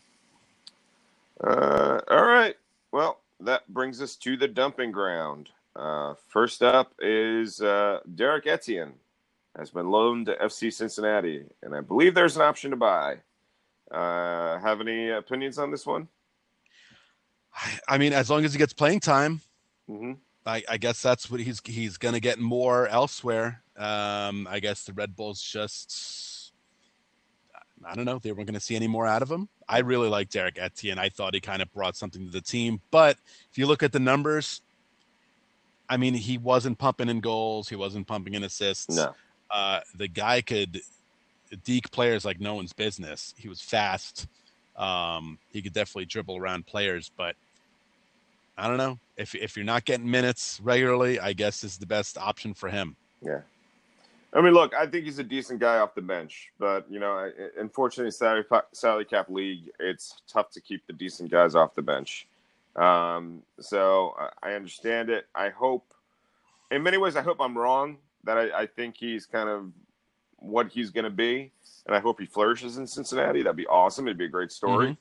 Uh, 1.42 2.00
all 2.08 2.24
right. 2.24 2.56
Well, 2.92 3.20
that 3.40 3.66
brings 3.72 4.00
us 4.02 4.16
to 4.16 4.36
the 4.36 4.48
dumping 4.48 4.92
ground. 4.92 5.50
Uh, 5.74 6.14
first 6.28 6.62
up 6.62 6.92
is 7.00 7.60
uh, 7.62 8.00
Derrick 8.14 8.46
Etienne 8.46 8.92
has 9.56 9.70
been 9.70 9.90
loaned 9.90 10.26
to 10.26 10.34
FC 10.36 10.72
Cincinnati, 10.72 11.44
and 11.62 11.74
I 11.74 11.80
believe 11.80 12.14
there's 12.14 12.36
an 12.36 12.42
option 12.42 12.70
to 12.70 12.76
buy. 12.76 13.16
Uh, 13.90 14.58
have 14.60 14.80
any 14.80 15.10
opinions 15.10 15.58
on 15.58 15.70
this 15.70 15.86
one? 15.86 16.08
I 17.88 17.98
mean, 17.98 18.12
as 18.14 18.30
long 18.30 18.44
as 18.44 18.52
he 18.54 18.58
gets 18.58 18.72
playing 18.72 19.00
time, 19.00 19.40
Mm-hmm. 19.90 20.12
I, 20.44 20.62
I 20.68 20.76
guess 20.76 21.00
that's 21.00 21.30
what 21.30 21.40
he's 21.40 21.60
he's 21.64 21.96
going 21.96 22.14
to 22.14 22.20
get 22.20 22.38
more 22.38 22.88
elsewhere. 22.88 23.62
Um, 23.76 24.48
I 24.50 24.60
guess 24.60 24.84
the 24.84 24.92
Red 24.92 25.16
Bulls 25.16 25.40
just, 25.40 26.52
I 27.84 27.94
don't 27.94 28.04
know, 28.04 28.18
they 28.18 28.32
weren't 28.32 28.46
going 28.46 28.54
to 28.54 28.60
see 28.60 28.76
any 28.76 28.88
more 28.88 29.06
out 29.06 29.22
of 29.22 29.30
him. 29.30 29.48
I 29.68 29.78
really 29.78 30.08
like 30.08 30.30
Derrick 30.30 30.58
Etienne. 30.60 30.98
I 30.98 31.08
thought 31.08 31.34
he 31.34 31.40
kind 31.40 31.62
of 31.62 31.72
brought 31.72 31.96
something 31.96 32.26
to 32.26 32.30
the 32.30 32.40
team. 32.40 32.80
But 32.90 33.16
if 33.50 33.56
you 33.56 33.66
look 33.66 33.82
at 33.82 33.92
the 33.92 34.00
numbers, 34.00 34.60
I 35.88 35.96
mean, 35.96 36.14
he 36.14 36.38
wasn't 36.38 36.78
pumping 36.78 37.08
in 37.08 37.20
goals, 37.20 37.68
he 37.68 37.76
wasn't 37.76 38.06
pumping 38.06 38.34
in 38.34 38.44
assists. 38.44 38.96
No. 38.96 39.14
Uh, 39.50 39.80
the 39.94 40.08
guy 40.08 40.40
could 40.40 40.80
deke 41.64 41.90
players 41.90 42.24
like 42.24 42.40
no 42.40 42.54
one's 42.54 42.72
business. 42.72 43.34
He 43.36 43.48
was 43.48 43.60
fast. 43.60 44.26
Um, 44.76 45.38
he 45.50 45.62
could 45.62 45.72
definitely 45.72 46.06
dribble 46.06 46.36
around 46.36 46.66
players, 46.66 47.10
but 47.16 47.36
I 48.56 48.68
don't 48.68 48.76
know 48.76 48.98
if 49.16 49.34
if 49.34 49.56
you're 49.56 49.64
not 49.64 49.84
getting 49.84 50.10
minutes 50.10 50.60
regularly, 50.62 51.18
I 51.18 51.32
guess 51.32 51.64
is 51.64 51.78
the 51.78 51.86
best 51.86 52.18
option 52.18 52.54
for 52.54 52.68
him. 52.68 52.96
Yeah. 53.20 53.40
I 54.34 54.40
mean, 54.40 54.54
look, 54.54 54.72
I 54.74 54.86
think 54.86 55.04
he's 55.04 55.18
a 55.18 55.24
decent 55.24 55.60
guy 55.60 55.78
off 55.78 55.94
the 55.94 56.02
bench, 56.02 56.52
but 56.58 56.90
you 56.90 56.98
know, 56.98 57.30
unfortunately, 57.58 58.10
salary 58.10 58.44
salary 58.72 59.04
cap 59.04 59.28
league, 59.28 59.70
it's 59.78 60.22
tough 60.26 60.50
to 60.52 60.60
keep 60.60 60.86
the 60.86 60.92
decent 60.92 61.30
guys 61.30 61.54
off 61.54 61.74
the 61.74 61.82
bench. 61.82 62.26
Um, 62.76 63.42
so 63.60 64.14
I- 64.42 64.52
understand 64.54 65.10
it. 65.10 65.26
I 65.34 65.50
hope, 65.50 65.92
in 66.70 66.82
many 66.82 66.96
ways, 66.96 67.16
I 67.16 67.22
hope 67.22 67.38
I'm 67.40 67.56
wrong. 67.56 67.98
That 68.24 68.38
I, 68.38 68.60
I 68.62 68.66
think 68.66 68.96
he's 68.96 69.26
kind 69.26 69.48
of 69.48 69.70
what 70.36 70.68
he's 70.68 70.90
going 70.90 71.04
to 71.04 71.10
be, 71.10 71.50
and 71.86 71.94
I 71.94 72.00
hope 72.00 72.18
he 72.20 72.26
flourishes 72.26 72.78
in 72.78 72.86
Cincinnati. 72.86 73.42
That'd 73.42 73.56
be 73.56 73.66
awesome. 73.66 74.06
It'd 74.06 74.16
be 74.16 74.26
a 74.26 74.28
great 74.28 74.52
story. 74.52 74.96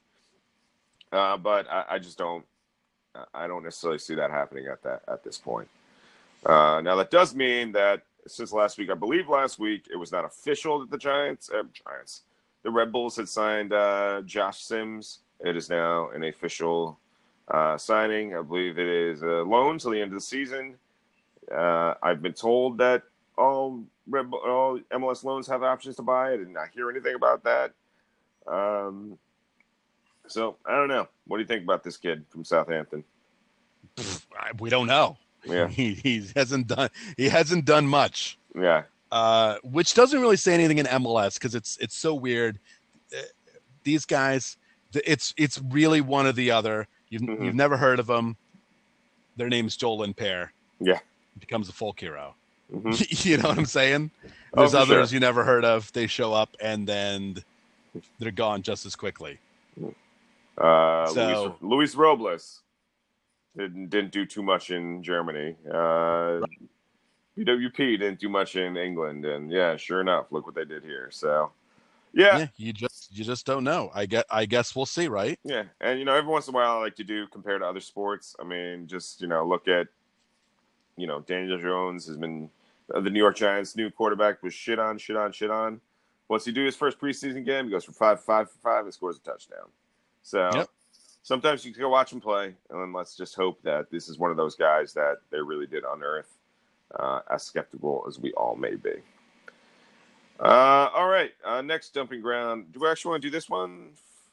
Uh, 1.12 1.38
but 1.38 1.70
I, 1.70 1.86
I 1.92 2.00
just 2.00 2.18
don't. 2.18 2.44
I 3.34 3.48
don't 3.48 3.64
necessarily 3.64 4.00
see 4.00 4.16
that 4.16 4.32
happening 4.32 4.68
at 4.68 4.82
that 4.84 5.04
at 5.08 5.24
this 5.24 5.38
point. 5.38 5.68
Uh, 6.46 6.82
now 6.84 6.96
that 6.96 7.12
does 7.12 7.36
mean 7.36 7.72
that 7.74 8.04
since 8.28 8.52
last 8.52 8.78
week, 8.78 8.90
I 8.90 8.94
believe 8.94 9.30
last 9.30 9.60
week 9.60 9.88
it 9.92 9.96
was 9.96 10.12
not 10.12 10.26
official 10.26 10.80
that 10.80 10.92
the 10.92 10.98
Giants, 10.98 11.50
uh, 11.54 11.64
Giants, 11.74 12.22
the 12.64 12.72
Red 12.72 12.92
Bulls 12.92 13.16
had 13.16 13.28
signed 13.28 13.74
uh, 13.74 14.22
Josh 14.26 14.64
Sims. 14.64 15.20
It 15.40 15.58
is 15.58 15.70
now 15.70 16.10
an 16.12 16.24
official 16.24 17.00
uh, 17.48 17.78
signing. 17.78 18.36
I 18.36 18.42
believe 18.42 18.78
it 18.78 18.88
is 18.88 19.24
a 19.24 19.44
loan 19.44 19.80
till 19.80 19.92
the 19.92 20.02
end 20.02 20.12
of 20.12 20.16
the 20.16 20.22
season. 20.22 20.76
Uh, 21.52 21.96
I've 22.02 22.22
been 22.22 22.34
told 22.34 22.78
that 22.78 23.04
all 23.38 23.84
Red 24.08 24.30
Bull, 24.30 24.40
all 24.46 24.80
MLS 24.94 25.24
loans 25.24 25.48
have 25.48 25.64
options 25.64 25.96
to 25.96 26.02
buy. 26.04 26.34
I 26.34 26.38
did 26.38 26.50
not 26.50 26.70
hear 26.74 26.90
anything 26.90 27.16
about 27.16 27.44
that. 27.44 27.74
Um, 28.48 29.18
so 30.28 30.58
I 30.66 30.76
don't 30.76 30.88
know. 30.88 31.08
What 31.28 31.38
do 31.38 31.42
you 31.44 31.48
think 31.48 31.64
about 31.64 31.84
this 31.84 31.98
kid 31.98 32.26
from 32.30 32.44
Southampton? 32.46 33.04
We 34.60 34.70
don't 34.70 34.88
know. 34.88 35.18
Yeah. 35.46 35.68
He 35.70 35.94
he 35.96 36.28
hasn't 36.36 36.68
done 36.68 36.90
he 37.18 37.28
hasn't 37.30 37.66
done 37.66 37.88
much. 37.88 38.38
Yeah, 38.56 38.84
Uh, 39.12 39.56
which 39.64 39.94
doesn't 39.94 40.20
really 40.22 40.38
say 40.38 40.54
anything 40.54 40.78
in 40.78 40.86
MLS 40.86 41.36
because 41.36 41.56
it's 41.56 41.78
it's 41.82 41.96
so 41.98 42.14
weird. 42.14 42.60
Uh, 43.16 43.22
These 43.84 44.06
guys, 44.06 44.58
it's 44.94 45.34
it's 45.38 45.60
really 45.70 46.02
one 46.02 46.28
or 46.28 46.32
the 46.34 46.52
other. 46.52 46.88
You've 47.10 47.24
Mhm. 47.24 47.44
you've 47.46 47.56
never 47.56 47.78
heard 47.78 48.00
of 48.00 48.08
them. 48.08 48.36
Their 49.38 49.50
name's 49.50 49.76
Joel 49.78 50.04
and 50.04 50.16
Pear. 50.16 50.54
Yeah. 50.80 51.00
becomes 51.40 51.70
a 51.70 51.74
folk 51.74 52.00
hero. 52.00 52.36
hmm 52.72 52.92
you 53.10 53.38
know 53.38 53.50
what 53.50 53.58
I'm 53.58 53.66
saying? 53.66 54.12
Oh, 54.54 54.62
There's 54.62 54.72
for 54.72 54.78
others 54.78 55.10
sure. 55.10 55.16
you 55.16 55.20
never 55.22 55.44
heard 55.44 55.64
of. 55.66 55.92
They 55.94 56.08
show 56.08 56.34
up 56.34 56.50
and 56.62 56.86
then 56.88 57.38
they're 58.20 58.32
gone 58.32 58.62
just 58.62 58.86
as 58.86 58.96
quickly. 58.96 59.40
Uh, 60.58 61.08
So- 61.08 61.58
Luis, 61.62 61.62
Luis 61.62 61.96
Robles 61.96 62.62
didn't 63.58 63.90
didn't 63.90 64.12
do 64.12 64.26
too 64.26 64.44
much 64.44 64.72
in 64.72 65.04
Germany. 65.04 65.56
Uh, 65.70 66.40
BWP 67.38 67.98
didn't 68.00 68.20
do 68.20 68.30
much 68.30 68.56
in 68.56 68.78
England, 68.78 69.26
and 69.26 69.50
yeah, 69.52 69.76
sure 69.78 70.02
enough, 70.02 70.32
look 70.32 70.46
what 70.46 70.56
they 70.56 70.66
did 70.66 70.84
here. 70.84 71.10
So, 71.12 71.52
yeah, 72.14 72.40
Yeah, 72.40 72.48
you 72.58 72.74
just 72.74 73.10
you 73.16 73.24
just 73.24 73.46
don't 73.46 73.64
know. 73.64 73.90
I 73.94 74.06
get 74.06 74.26
I 74.30 74.46
guess 74.46 74.76
we'll 74.76 74.86
see, 74.86 75.08
right? 75.08 75.40
yeah, 75.44 75.64
and 75.80 75.98
you 76.00 76.06
know, 76.06 76.14
every 76.14 76.30
once 76.32 76.48
in 76.48 76.54
a 76.54 76.56
while, 76.56 76.78
I 76.78 76.80
like 76.82 76.96
to 76.98 77.04
do 77.04 77.28
compared 77.28 77.62
to 77.62 77.68
other 77.68 77.80
sports. 77.80 78.36
I 78.40 78.44
mean, 78.44 78.88
just 78.88 79.22
you 79.22 79.28
know, 79.28 79.46
look 79.48 79.68
at 79.68 79.88
you 80.98 81.08
know, 81.08 81.22
Daniel 81.22 81.58
Jones 81.58 82.06
has 82.08 82.18
been 82.18 82.50
uh, 82.94 83.00
the 83.00 83.10
New 83.10 83.20
York 83.20 83.38
Giants' 83.38 83.76
new 83.78 83.90
quarterback 83.90 84.44
was 84.44 84.54
shit 84.54 84.78
on, 84.78 84.98
shit 84.98 85.16
on, 85.16 85.32
shit 85.32 85.50
on. 85.50 85.80
Once 86.28 86.46
he 86.46 86.52
do 86.52 86.64
his 86.66 86.76
first 86.76 87.00
preseason 87.00 87.46
game, 87.46 87.66
he 87.66 87.72
goes 87.72 87.84
for 87.86 87.94
five, 87.94 88.22
five 88.24 88.50
for 88.52 88.58
five, 88.60 88.84
and 88.86 88.94
scores 88.94 89.18
a 89.18 89.20
touchdown. 89.22 89.68
So 90.24 90.52
Yep. 90.56 90.70
sometimes 91.24 91.66
you 91.66 91.74
can 91.74 91.82
go 91.82 91.90
watch 91.90 92.12
him 92.12 92.22
play, 92.22 92.54
and 92.70 92.82
then 92.82 92.94
let's 92.94 93.16
just 93.16 93.36
hope 93.36 93.62
that 93.64 93.90
this 93.90 94.10
is 94.10 94.18
one 94.18 94.32
of 94.32 94.38
those 94.38 94.56
guys 94.56 94.94
that 94.94 95.18
they 95.32 95.42
really 95.42 95.68
did 95.68 95.84
unearth, 95.90 96.38
uh, 96.98 97.22
as 97.30 97.44
skeptical 97.44 98.06
as 98.08 98.20
we 98.20 98.32
all 98.34 98.56
may 98.56 98.76
be. 98.76 98.94
Uh, 100.40 100.90
all 100.96 101.08
right, 101.08 101.32
uh, 101.46 101.62
next 101.62 101.94
dumping 101.94 102.22
ground. 102.22 102.72
Do 102.74 102.80
we 102.80 102.88
actually 102.88 103.12
want 103.12 103.22
to 103.22 103.28
do 103.28 103.32
this 103.32 103.50
one 103.50 103.90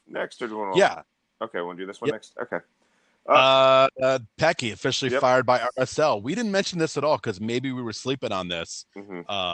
next, 0.07 0.41
or 0.41 0.47
do 0.47 0.55
we 0.55 0.61
want 0.61 0.73
to? 0.73 0.79
Yeah. 0.79 1.01
Okay, 1.41 1.61
want 1.61 1.77
to 1.77 1.83
do 1.83 1.87
this 1.87 2.01
one 2.01 2.07
Yep. 2.07 2.15
next? 2.15 2.33
Okay. 2.41 2.57
Uh, 3.27 3.87
uh 4.01 4.19
Petke 4.39 4.73
officially 4.73 5.11
Yep. 5.11 5.21
fired 5.21 5.45
by 5.45 5.59
RSL. 5.77 6.21
We 6.21 6.33
didn't 6.33 6.51
mention 6.51 6.79
this 6.79 6.97
at 6.97 7.03
all 7.03 7.17
because 7.17 7.39
maybe 7.39 7.71
we 7.71 7.83
were 7.83 7.93
sleeping 7.93 8.31
on 8.31 8.47
this. 8.47 8.85
hmm 8.95 9.21
Uh, 9.27 9.53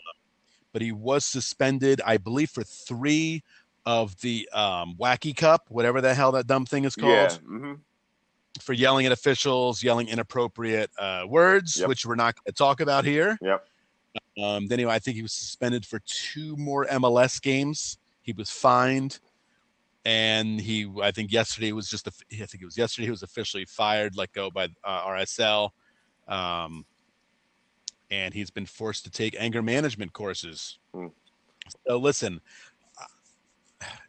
but 0.71 0.81
he 0.81 0.91
was 0.91 1.25
suspended, 1.25 2.01
I 2.05 2.17
believe, 2.17 2.49
for 2.49 2.63
three 2.63 3.43
of 3.85 4.19
the 4.21 4.49
um, 4.53 4.95
Wacky 4.99 5.35
Cup, 5.35 5.65
whatever 5.69 6.01
the 6.01 6.13
hell 6.13 6.31
that 6.33 6.47
dumb 6.47 6.65
thing 6.65 6.85
is 6.85 6.95
called, 6.95 7.11
Yeah. 7.11 7.37
hmm 7.37 7.73
for 8.61 8.71
yelling 8.71 9.05
at 9.05 9.11
officials, 9.11 9.83
yelling 9.83 10.07
inappropriate 10.07 10.89
uh, 10.97 11.25
words, 11.27 11.77
Yep. 11.77 11.89
which 11.89 12.05
we're 12.05 12.15
not 12.15 12.35
going 12.35 12.45
to 12.45 12.51
talk 12.53 12.79
about 12.79 13.03
here. 13.03 13.37
Yep. 13.41 13.67
Um, 14.41 14.67
then 14.67 14.79
anyway, 14.79 14.93
I 14.93 14.99
think 14.99 15.17
he 15.17 15.21
was 15.21 15.33
suspended 15.33 15.85
for 15.85 15.99
two 16.05 16.55
more 16.55 16.85
MLS 16.85 17.41
games. 17.41 17.97
He 18.21 18.31
was 18.31 18.49
fined, 18.49 19.19
and 20.05 20.61
he, 20.61 20.89
I 21.01 21.11
think 21.11 21.33
yesterday 21.33 21.73
was 21.73 21.89
just, 21.89 22.07
a, 22.07 22.11
I 22.31 22.45
think 22.45 22.61
it 22.61 22.65
was 22.65 22.77
yesterday 22.77 23.07
he 23.07 23.11
was 23.11 23.23
officially 23.23 23.65
fired, 23.65 24.15
let 24.15 24.31
go 24.31 24.49
by 24.49 24.69
uh, 24.85 25.05
RSL, 25.05 25.71
um, 26.29 26.85
and 28.09 28.33
he's 28.33 28.51
been 28.51 28.65
forced 28.65 29.03
to 29.03 29.11
take 29.11 29.35
anger 29.37 29.61
management 29.61 30.13
courses. 30.13 30.79
Hmm. 30.93 31.07
So 31.87 31.97
listen, 31.97 32.39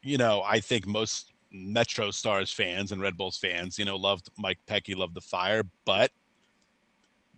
you 0.02 0.18
know, 0.18 0.42
I 0.44 0.60
think 0.60 0.86
most 0.86 1.32
Metro 1.50 2.10
Stars 2.10 2.52
fans 2.52 2.92
and 2.92 3.00
Red 3.00 3.16
Bulls 3.16 3.38
fans, 3.38 3.78
you 3.78 3.84
know, 3.84 3.96
loved 3.96 4.30
Mike 4.38 4.58
Petke, 4.68 4.96
loved 4.96 5.14
the 5.14 5.20
fire, 5.20 5.62
but 5.84 6.10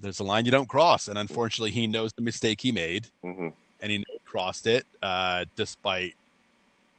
there's 0.00 0.20
a 0.20 0.24
line 0.24 0.44
you 0.44 0.50
don't 0.50 0.68
cross, 0.68 1.08
and 1.08 1.18
unfortunately, 1.18 1.70
he 1.70 1.86
knows 1.86 2.12
the 2.12 2.22
mistake 2.22 2.60
he 2.60 2.72
made, 2.72 3.06
hmm 3.22 3.48
and 3.80 3.92
he 3.92 4.04
crossed 4.24 4.66
it, 4.66 4.84
uh, 5.02 5.44
despite 5.54 6.14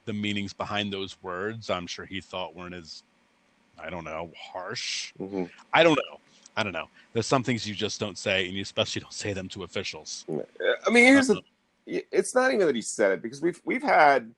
the 0.06 0.14
meanings 0.14 0.54
behind 0.54 0.94
those 0.94 1.22
words. 1.22 1.70
I'm 1.70 1.88
sure 1.88 2.06
he 2.06 2.22
thought 2.22 2.56
weren't 2.56 2.74
as, 2.74 3.04
I 3.78 3.90
don't 3.90 4.06
know, 4.06 4.32
harsh. 4.38 5.12
hmm 5.18 5.44
I 5.74 5.84
don't 5.84 5.96
know. 5.96 6.20
I 6.56 6.64
don't 6.64 6.74
know. 6.74 6.88
There's 7.14 7.28
some 7.28 7.44
things 7.44 7.68
you 7.68 7.76
just 7.76 8.00
don't 8.00 8.18
say, 8.18 8.48
and 8.48 8.56
you 8.56 8.62
especially 8.62 9.02
don't 9.02 9.14
say 9.14 9.34
them 9.34 9.48
to 9.50 9.64
officials. 9.64 10.26
I 10.30 10.90
mean, 10.90 11.06
here's 11.06 11.28
the. 11.28 11.42
It's 11.86 12.36
not 12.36 12.54
even 12.54 12.68
that 12.68 12.76
he 12.76 12.82
said 12.82 13.12
it 13.14 13.22
because 13.22 13.42
we've 13.42 13.62
we've 13.66 13.84
had 13.84 14.34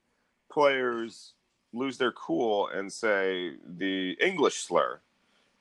players 0.52 1.34
lose 1.74 1.98
their 1.98 2.12
cool 2.12 2.68
and 2.68 2.92
say 2.92 3.54
the 3.78 4.18
English 4.22 4.58
slur 4.58 5.00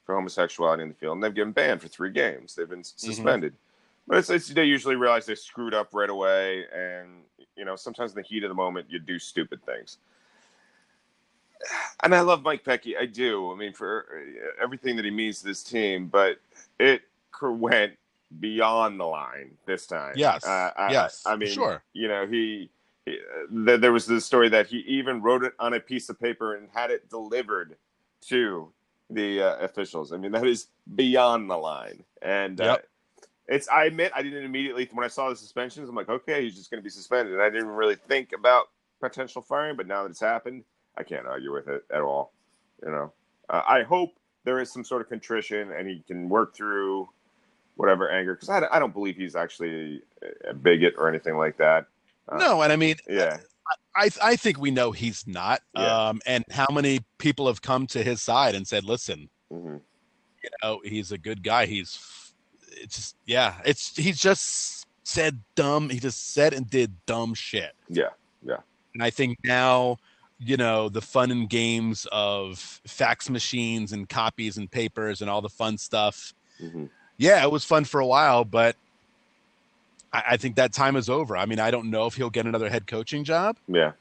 for 0.05 0.15
homosexuality 0.15 0.83
in 0.83 0.89
the 0.89 0.95
field, 0.95 1.15
and 1.15 1.23
they've 1.23 1.35
been 1.35 1.53
banned 1.53 1.81
for 1.81 1.89
three 1.89 2.11
games. 2.11 2.55
They've 2.55 2.69
been 2.69 2.85
suspended. 2.85 3.55
But 4.09 4.19
it's, 4.19 4.31
it's, 4.31 4.49
they 4.49 4.65
usually 4.65 4.97
realize 4.97 5.27
they 5.27 5.37
screwed 5.37 5.73
up 5.73 5.91
right 5.93 6.11
away, 6.11 6.65
and 6.75 7.23
you 7.57 7.65
know 7.65 7.77
sometimes 7.77 8.13
in 8.13 8.17
the 8.17 8.23
heat 8.23 8.43
of 8.43 8.49
the 8.49 8.55
moment 8.55 8.87
you 8.91 8.99
do 8.99 9.19
stupid 9.19 9.65
things. 9.65 9.99
And 12.03 12.15
I 12.15 12.21
love 12.21 12.43
Mike 12.43 12.65
Petke. 12.65 12.97
I 12.99 13.07
do. 13.07 13.53
I 13.53 13.55
mean, 13.55 13.75
for 13.75 14.07
everything 14.61 14.97
that 14.97 15.05
he 15.05 15.11
means 15.11 15.41
to 15.41 15.45
this 15.45 15.63
team, 15.63 16.07
but 16.07 16.41
it 16.79 17.03
went 17.43 17.93
beyond 18.41 18.99
the 18.99 19.05
line 19.05 19.51
this 19.67 19.87
time. 19.87 20.15
Yes. 20.17 20.45
Uh, 20.45 20.71
I, 20.77 20.91
yes. 20.91 21.23
I, 21.27 21.37
mean, 21.37 21.51
sure. 21.51 21.83
you 21.93 22.09
know, 22.09 22.27
he, 22.27 22.71
uh, 22.73 22.80
there 23.51 23.93
was 23.93 24.07
the 24.07 24.21
story 24.21 24.49
that 24.51 24.67
he 24.67 24.79
even 24.79 25.23
wrote 25.23 25.45
it 25.45 25.55
on 25.59 25.75
a 25.75 25.81
piece 25.81 26.09
of 26.09 26.21
paper 26.21 26.55
and 26.55 26.69
had 26.73 26.91
it 26.91 27.09
delivered 27.09 27.77
to 28.29 28.73
the 29.09 29.43
uh, 29.43 29.57
officials. 29.57 30.13
I 30.13 30.17
mean, 30.17 30.33
that 30.33 30.47
is 30.47 30.69
beyond 30.95 31.51
the 31.51 31.57
line. 31.57 32.05
And 32.23 32.61
uh, 32.61 32.79
it's, 33.49 33.69
I 33.69 33.87
admit, 33.87 34.13
I 34.15 34.23
didn't 34.23 34.45
immediately, 34.45 34.89
when 34.93 35.05
I 35.05 35.09
saw 35.09 35.29
the 35.29 35.37
suspensions, 35.37 35.89
I'm 35.89 35.95
like, 35.95 36.09
okay, 36.09 36.43
he's 36.43 36.55
just 36.55 36.71
going 36.71 36.81
to 36.81 36.85
be 36.85 36.91
suspended. 36.91 37.35
And 37.35 37.43
I 37.43 37.51
didn't 37.51 37.69
really 37.69 37.97
think 37.97 38.33
about 38.33 38.69
potential 39.01 39.43
firing, 39.43 39.77
but 39.77 39.87
now 39.87 40.03
that 40.03 40.11
it's 40.11 40.21
happened, 40.21 40.65
I 40.97 41.03
can't 41.03 41.27
argue 41.27 41.53
with 41.53 41.69
it 41.69 41.85
at 41.93 42.03
all. 42.03 42.33
You 42.85 42.91
know, 42.91 43.13
uh, 43.49 43.63
I 43.67 43.83
hope 43.83 44.15
there 44.45 44.61
is 44.61 44.71
some 44.71 44.85
sort 44.85 45.03
of 45.03 45.09
contrition 45.09 45.73
and 45.73 45.89
he 45.89 46.03
can 46.07 46.29
work 46.29 46.55
through 46.55 47.09
whatever 47.77 48.11
anger 48.11 48.35
because 48.35 48.49
I, 48.49 48.67
I 48.71 48.79
don't 48.79 48.93
believe 48.93 49.17
he's 49.17 49.37
actually 49.37 50.03
a 50.49 50.55
bigot 50.55 50.95
or 50.99 51.09
anything 51.09 51.37
like 51.37 51.57
that. 51.59 51.87
Uh, 52.31 52.37
no, 52.39 52.63
and 52.63 52.73
I 52.73 52.77
mean, 52.77 52.97
Yeah. 53.09 53.39
I 53.95 54.11
I 54.23 54.37
think 54.37 54.59
we 54.59 54.71
know 54.71 54.91
he's 54.93 55.27
not. 55.27 55.61
Yeah. 55.75 56.09
Um, 56.09 56.21
and 56.27 56.45
how 56.51 56.67
many 56.73 57.01
people 57.19 57.47
have 57.47 57.63
come 57.63 57.87
to 57.89 58.03
his 58.03 58.21
side 58.23 58.55
and 58.55 58.67
said, 58.67 58.85
"Listen, 58.85 59.29
hmm 59.51 59.77
you 60.43 60.49
know, 60.63 60.81
he's 60.85 61.13
a 61.13 61.19
good 61.19 61.43
guy. 61.43 61.67
He's 61.67 62.33
it's 62.73 62.97
just 62.97 63.17
yeah, 63.27 63.55
it's 63.65 63.97
he's 63.97 64.19
just 64.19 64.87
said 65.05 65.41
dumb. 65.55 65.91
He 65.91 65.99
just 66.01 66.33
said 66.33 66.53
and 66.55 66.69
did 66.69 66.95
dumb 67.07 67.35
shit. 67.35 67.73
Yeah. 67.89 68.11
Yeah. 68.43 68.59
And 68.95 69.03
I 69.03 69.11
think 69.11 69.39
now, 69.45 69.99
you 70.39 70.57
know, 70.57 70.89
the 70.89 71.03
fun 71.03 71.31
and 71.31 71.49
games 71.49 72.07
of 72.11 72.59
fax 72.87 73.29
machines 73.29 73.93
and 73.93 74.09
copies 74.09 74.57
and 74.57 74.71
papers 74.71 75.21
and 75.21 75.29
all 75.31 75.43
the 75.43 75.49
fun 75.49 75.79
stuff. 75.79 76.33
hmm 76.59 76.87
Yeah, 77.19 77.43
it 77.43 77.51
was 77.51 77.65
fun 77.65 77.85
for 77.85 78.01
a 78.01 78.07
while, 78.07 78.45
but 78.45 78.77
I, 80.13 80.23
I 80.31 80.37
think 80.37 80.57
that 80.57 80.73
time 80.73 80.97
is 80.97 81.09
over. 81.09 81.37
I 81.37 81.47
mean, 81.47 81.61
I 81.61 81.71
don't 81.71 81.91
know 81.91 82.07
if 82.07 82.15
he'll 82.15 82.31
get 82.31 82.47
another 82.47 82.69
head 82.69 82.87
coaching 82.87 83.25
job 83.25 83.57
Yeah. 83.69 83.93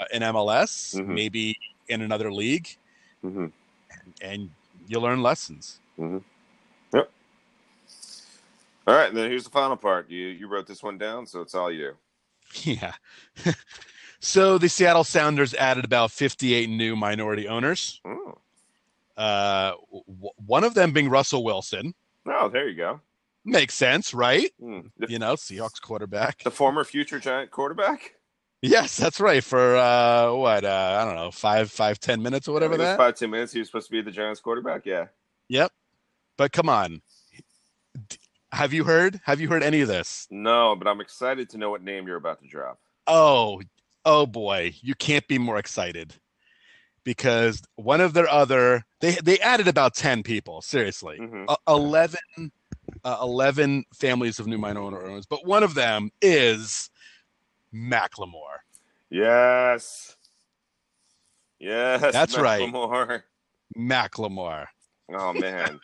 uh, 0.00 0.04
in 0.12 0.22
MLS, 0.22 0.94
Mhm. 0.94 1.06
maybe 1.08 1.58
in 1.88 2.02
another 2.02 2.32
league, 2.32 2.68
hmm 3.22 3.46
and 4.22 4.50
you'll 4.86 5.02
learn 5.02 5.22
lessons. 5.22 5.80
Yep. 5.98 7.10
All 8.86 8.94
right. 8.94 9.08
And 9.08 9.16
then 9.16 9.30
here's 9.30 9.44
the 9.44 9.50
final 9.50 9.76
part. 9.76 10.08
You 10.10 10.28
you 10.28 10.48
wrote 10.48 10.66
this 10.66 10.82
one 10.82 10.98
down, 10.98 11.26
so 11.26 11.40
it's 11.40 11.54
all 11.54 11.70
you. 11.70 11.94
Yeah. 12.64 12.94
so 14.20 14.56
the 14.58 14.68
Seattle 14.70 15.04
Sounders 15.04 15.52
added 15.54 15.84
about 15.84 16.10
58 16.10 16.68
new 16.70 16.96
minority 16.96 17.46
owners. 17.48 18.00
Oh, 18.06 18.38
Uh, 19.16 19.72
w- 19.92 20.30
one 20.46 20.64
of 20.64 20.72
them 20.74 20.92
being 20.92 21.08
Russell 21.10 21.44
Wilson. 21.44 21.94
oh 22.26 22.48
there 22.48 22.68
you 22.68 22.74
go. 22.76 23.00
Makes 23.48 23.74
sense, 23.74 24.12
right? 24.12 24.50
The, 24.58 25.06
You 25.08 25.18
know, 25.18 25.34
Seahawks 25.34 25.80
quarterback. 25.80 26.42
the 26.42 26.50
former 26.50 26.84
future 26.84 27.18
giant 27.18 27.50
quarterback. 27.50 28.12
Yes, 28.60 28.96
that's 28.96 29.20
right. 29.20 29.42
For 29.42 29.76
uh, 29.76 30.32
what? 30.34 30.64
Uh, 30.64 30.98
I 31.00 31.04
don't 31.04 31.14
know, 31.14 31.30
five, 31.30 31.70
five, 31.70 32.00
ten 32.00 32.20
minutes 32.22 32.48
or 32.48 32.52
whatever 32.52 32.74
I 32.74 32.76
think 32.76 32.80
it 32.86 32.90
was 32.90 32.96
that. 32.98 33.04
Five 33.04 33.14
ten 33.14 33.30
minutes. 33.30 33.52
He 33.52 33.60
was 33.60 33.68
supposed 33.68 33.86
to 33.86 33.92
be 33.92 34.02
the 34.02 34.10
Giants 34.10 34.40
quarterback. 34.40 34.84
Yeah. 34.84 35.06
Yep. 35.48 35.72
But 36.36 36.52
come 36.52 36.68
on, 36.68 37.00
have 38.52 38.72
you 38.72 38.84
heard? 38.84 39.20
Have 39.24 39.40
you 39.40 39.48
heard 39.48 39.62
any 39.62 39.80
of 39.80 39.88
this? 39.88 40.26
No, 40.30 40.74
but 40.76 40.86
I'm 40.88 41.00
excited 41.00 41.48
to 41.50 41.58
know 41.58 41.70
what 41.70 41.82
name 41.82 42.06
you're 42.06 42.16
about 42.16 42.40
to 42.42 42.48
drop. 42.48 42.78
Oh, 43.06 43.62
oh 44.04 44.26
boy, 44.26 44.74
you 44.82 44.94
can't 44.94 45.26
be 45.28 45.38
more 45.38 45.58
excited 45.58 46.14
because 47.04 47.62
one 47.76 48.00
of 48.00 48.12
their 48.12 48.28
other 48.28 48.84
they 49.00 49.12
they 49.22 49.38
added 49.40 49.68
about 49.68 49.94
ten 49.94 50.22
people. 50.22 50.62
Seriously, 50.62 51.16
hmm 51.18 51.44
uh, 51.48 51.56
11, 51.68 52.18
uh, 53.04 53.18
11 53.22 53.84
families 53.94 54.38
of 54.38 54.46
new 54.46 54.58
minority 54.58 54.96
owners, 55.10 55.26
but 55.26 55.46
one 55.46 55.62
of 55.62 55.74
them 55.74 56.10
is 56.22 56.90
Macklemore. 57.74 58.58
Yes. 59.10 60.16
Yes. 61.58 62.12
That's 62.12 62.36
right. 62.38 62.62
Macklemore. 62.62 63.22
Macklemore. 63.76 64.66
Oh 65.12 65.32
man. 65.32 65.80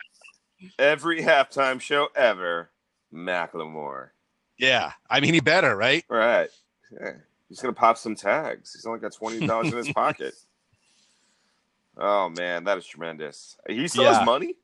Every 0.79 1.21
halftime 1.21 1.79
show 1.81 2.07
ever, 2.15 2.69
Macklemore. 3.13 4.09
Yeah, 4.57 4.91
I 5.09 5.19
mean 5.19 5.33
he 5.33 5.39
better, 5.41 5.75
right? 5.75 6.03
Right. 6.09 6.49
Yeah. 6.91 7.11
He's 7.49 7.59
gonna 7.59 7.73
pop 7.73 7.97
some 7.97 8.15
tags. 8.15 8.73
He's 8.73 8.85
only 8.85 8.99
got 8.99 9.13
twenty 9.13 9.45
dollars 9.45 9.71
in 9.71 9.77
his 9.77 9.91
pocket. 9.93 10.33
Oh 11.97 12.29
man, 12.29 12.63
that 12.65 12.77
is 12.77 12.85
tremendous. 12.85 13.57
He 13.67 13.87
still 13.87 14.03
Yeah. 14.03 14.15
has 14.17 14.25
money? 14.25 14.55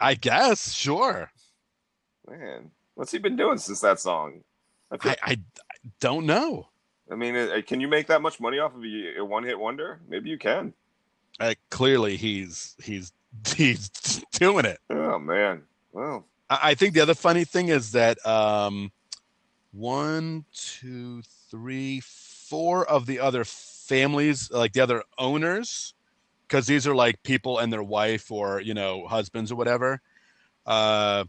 I 0.00 0.14
guess, 0.14 0.72
sure. 0.72 1.30
Man, 2.28 2.70
what's 2.94 3.12
he 3.12 3.18
been 3.18 3.36
doing 3.36 3.58
since 3.58 3.80
that 3.80 4.00
song? 4.00 4.42
I, 4.90 4.96
feel- 4.96 5.12
I, 5.22 5.32
I, 5.32 5.36
don't 6.00 6.26
know. 6.26 6.68
I 7.10 7.16
mean, 7.16 7.34
uh, 7.34 7.60
can 7.66 7.80
you 7.80 7.88
make 7.88 8.06
that 8.06 8.22
much 8.22 8.40
money 8.40 8.58
off 8.58 8.74
of 8.74 8.82
a, 8.84 9.18
a 9.18 9.24
one-hit 9.24 9.58
wonder? 9.58 10.00
Maybe 10.08 10.30
you 10.30 10.38
can. 10.38 10.72
Uh, 11.40 11.54
clearly, 11.70 12.16
he's 12.16 12.76
he's 12.82 13.12
he's 13.56 13.88
doing 14.32 14.64
it. 14.64 14.78
Oh 14.90 15.18
man. 15.18 15.62
Well, 15.92 16.26
I 16.48 16.58
I 16.62 16.74
think 16.74 16.94
the 16.94 17.00
other 17.00 17.14
funny 17.14 17.44
thing 17.44 17.68
is 17.68 17.92
that 17.92 18.24
um, 18.26 18.92
one, 19.72 20.44
two, 20.54 21.22
three, 21.50 22.00
four 22.00 22.86
of 22.88 23.06
the 23.06 23.18
other 23.18 23.44
families, 23.44 24.50
like 24.50 24.72
the 24.72 24.80
other 24.80 25.02
owners, 25.18 25.94
because 26.46 26.66
these 26.66 26.86
are 26.86 26.94
like 26.94 27.22
people 27.22 27.58
and 27.58 27.72
their 27.72 27.82
wife 27.82 28.30
or 28.30 28.60
you 28.60 28.74
know 28.74 29.06
husbands 29.06 29.50
or 29.50 29.56
whatever. 29.56 30.00
Uh, 30.64 31.24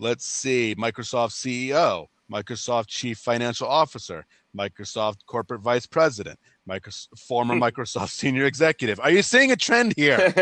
let's 0.00 0.24
see: 0.24 0.74
Microsoft 0.76 1.32
CEO, 1.32 2.06
Microsoft 2.30 2.86
Chief 2.88 3.18
Financial 3.18 3.68
Officer, 3.68 4.26
Microsoft 4.56 5.26
Corporate 5.26 5.60
Vice 5.60 5.86
President, 5.86 6.38
Microsoft, 6.68 7.18
former 7.18 7.54
Microsoft 7.54 8.10
Senior 8.10 8.46
Executive. 8.46 8.98
Are 9.00 9.10
you 9.10 9.22
seeing 9.22 9.52
a 9.52 9.56
trend 9.56 9.94
here? 9.96 10.32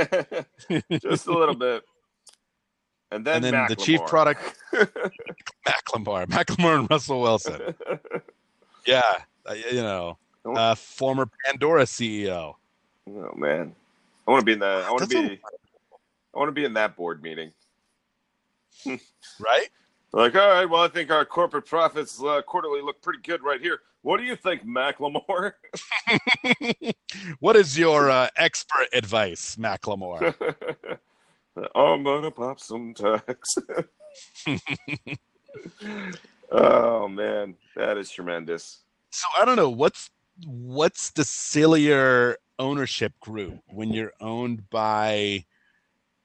just 1.03 1.27
a 1.27 1.33
little 1.33 1.55
bit. 1.55 1.85
And 3.11 3.25
then, 3.25 3.37
and 3.37 3.45
then 3.45 3.67
the 3.69 3.77
chief 3.77 4.01
product, 4.07 4.41
Macklemore, 5.67 6.27
Macklemore 6.27 6.81
and 6.81 6.91
Russell 6.91 7.21
Wilson. 7.21 7.75
Yeah, 8.87 9.03
uh, 9.45 9.53
you 9.53 9.83
know, 9.83 10.17
uh, 10.47 10.75
former 10.75 11.29
Pandora 11.45 11.83
CEO. 11.83 12.55
oh 13.07 13.35
man, 13.37 13.75
I 14.27 14.31
want 14.31 14.41
to 14.41 14.47
be 14.47 14.53
in 14.53 14.61
the. 14.61 14.83
I 14.87 14.91
want 14.91 15.03
to 15.03 15.09
be. 15.09 15.39
I 16.35 16.39
want 16.39 16.49
to 16.49 16.53
be 16.53 16.65
in 16.65 16.73
that 16.73 16.97
board 16.97 17.23
meeting. 17.23 17.53
Right? 18.87 19.69
Like, 20.13 20.35
all 20.35 20.49
right, 20.49 20.65
well, 20.65 20.83
I 20.83 20.89
think 20.89 21.11
our 21.11 21.25
corporate 21.25 21.67
profits 21.67 22.23
uh, 22.23 22.41
quarterly 22.43 22.81
look 22.81 23.03
pretty 23.03 23.21
good 23.23 23.43
right 23.43 23.61
here. 23.61 23.81
What 24.03 24.19
do 24.19 24.25
you 24.25 24.37
think, 24.37 24.65
Macklemore? 24.65 25.53
what 27.41 27.57
is 27.57 27.79
your 27.79 28.09
uh, 28.11 28.29
expert 28.37 28.89
advice, 28.93 29.57
Macklemore? 29.57 30.35
I'm 31.75 32.05
gonna 32.05 32.31
pop 32.31 32.61
some 32.61 32.95
tags. 32.95 33.59
oh 36.53 37.09
man, 37.09 37.57
that 37.77 37.99
is 37.99 38.11
tremendous. 38.11 38.81
so 39.11 39.27
I 39.39 39.45
don't 39.45 39.57
know 39.57 39.71
what's 39.71 40.11
what's 40.47 41.11
the 41.11 41.25
sillier 41.25 42.37
ownership 42.61 43.13
group 43.21 43.61
when 43.67 43.93
you're 43.93 44.13
owned 44.21 44.71
by 44.71 45.45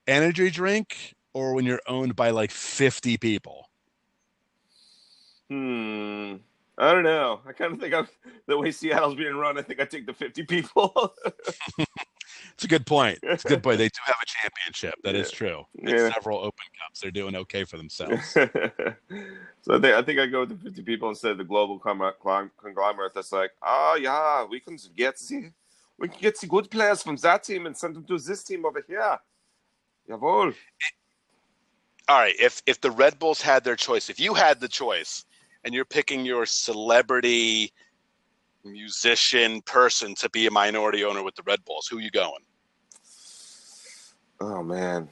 energy 0.08 0.52
drink 0.52 1.16
or 1.34 1.54
when 1.54 1.66
you're 1.66 1.82
owned 1.88 2.16
by 2.16 2.30
like 2.30 2.52
50 2.52 3.18
people. 3.18 3.70
Hmm. 5.50 6.36
I 6.78 6.92
don't 6.92 7.04
know. 7.04 7.42
I 7.48 7.52
kind 7.52 7.74
of 7.74 7.80
think 7.80 7.94
I'm 7.94 8.08
the 8.48 8.58
way 8.58 8.72
Seattle's 8.72 9.16
being 9.16 9.36
run. 9.36 9.58
I 9.58 9.62
think 9.62 9.80
I 9.80 9.86
take 9.86 10.08
the 10.08 10.14
50 10.14 10.44
people. 10.44 11.14
It's 12.54 12.66
a 12.66 12.68
good 12.68 12.86
point. 12.86 13.20
It's 13.24 13.46
a 13.46 13.48
good 13.48 13.64
point. 13.64 13.78
They 13.78 13.88
do 13.88 14.00
have 14.06 14.16
a 14.22 14.26
championship. 14.26 14.96
That 15.04 15.16
is 15.16 15.32
Yeah. 15.32 15.38
true. 15.38 15.64
Yeah. 15.76 16.12
Several 16.14 16.40
open 16.40 16.66
cups. 16.80 17.02
They're 17.02 17.12
doing 17.12 17.36
okay 17.36 17.64
for 17.64 17.78
themselves. 17.78 18.28
so 18.32 18.46
I 18.50 19.80
think 19.80 19.86
I 19.86 20.02
think 20.02 20.20
I 20.20 20.26
go 20.28 20.42
with 20.42 20.50
the 20.50 20.56
50 20.70 20.82
people 20.84 21.10
instead 21.10 21.32
of 21.32 21.38
the 21.40 21.44
global 21.44 21.80
conglomerate 21.80 23.14
that's 23.14 23.32
like, 23.32 23.52
oh 23.62 23.98
yeah, 24.00 24.46
we 24.46 24.60
can 24.60 24.78
get 24.96 25.18
the 25.18 25.52
we 25.98 26.08
can 26.08 26.20
get 26.20 26.40
the 26.40 26.48
good 26.48 26.70
players 26.70 27.02
from 27.04 27.16
that 27.18 27.44
team 27.44 27.66
and 27.66 27.76
send 27.76 27.96
them 27.96 28.04
to 28.06 28.18
this 28.18 28.44
team 28.44 28.66
over 28.66 28.84
here. 28.88 29.18
Jawohl. 30.10 30.54
All 32.14 32.20
right 32.20 32.36
if 32.40 32.62
if 32.66 32.80
the 32.82 32.92
red 32.92 33.18
bulls 33.20 33.42
had 33.42 33.64
their 33.64 33.76
choice 33.76 34.10
if 34.10 34.20
you 34.20 34.34
had 34.34 34.60
the 34.60 34.68
choice 34.68 35.26
and 35.64 35.74
you're 35.74 35.86
picking 35.86 36.26
your 36.26 36.46
celebrity 36.46 37.72
musician 38.64 39.62
person 39.62 40.16
to 40.16 40.30
be 40.30 40.48
a 40.48 40.52
minority 40.52 41.04
owner 41.04 41.24
with 41.24 41.36
the 41.36 41.44
Red 41.44 41.64
Bulls? 41.66 41.88
Who 41.88 41.98
are 41.98 42.02
you 42.02 42.12
going? 42.12 42.42
Oh 44.42 44.64
man, 44.64 45.10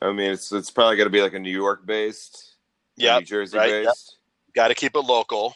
I 0.00 0.12
mean 0.12 0.32
it's 0.32 0.52
it's 0.52 0.70
probably 0.70 0.96
going 0.96 1.06
to 1.06 1.12
be 1.12 1.22
like 1.22 1.34
a 1.34 1.38
New 1.38 1.50
York 1.50 1.84
based, 1.84 2.56
yeah, 2.96 3.18
New 3.18 3.24
Jersey 3.24 3.56
right, 3.56 3.70
yep. 3.70 3.84
based. 3.86 4.18
Got 4.54 4.68
to 4.68 4.74
keep 4.74 4.94
it 4.94 5.00
local. 5.00 5.54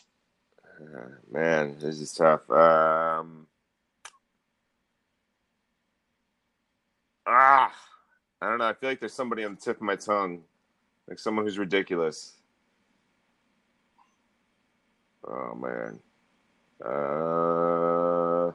Uh, 0.80 1.08
man, 1.30 1.76
this 1.78 2.00
is 2.00 2.12
tough. 2.12 2.48
Um, 2.50 3.46
ah, 7.26 7.72
I 8.40 8.48
don't 8.48 8.58
know. 8.58 8.68
I 8.68 8.74
feel 8.74 8.88
like 8.90 8.98
there's 8.98 9.12
somebody 9.12 9.44
on 9.44 9.54
the 9.54 9.60
tip 9.60 9.76
of 9.76 9.82
my 9.82 9.96
tongue, 9.96 10.42
like 11.12 11.18
someone 11.18 11.44
who's 11.44 11.58
ridiculous. 11.58 12.38
Oh 15.28 15.54
man. 15.54 16.00
Uh, 16.82 18.48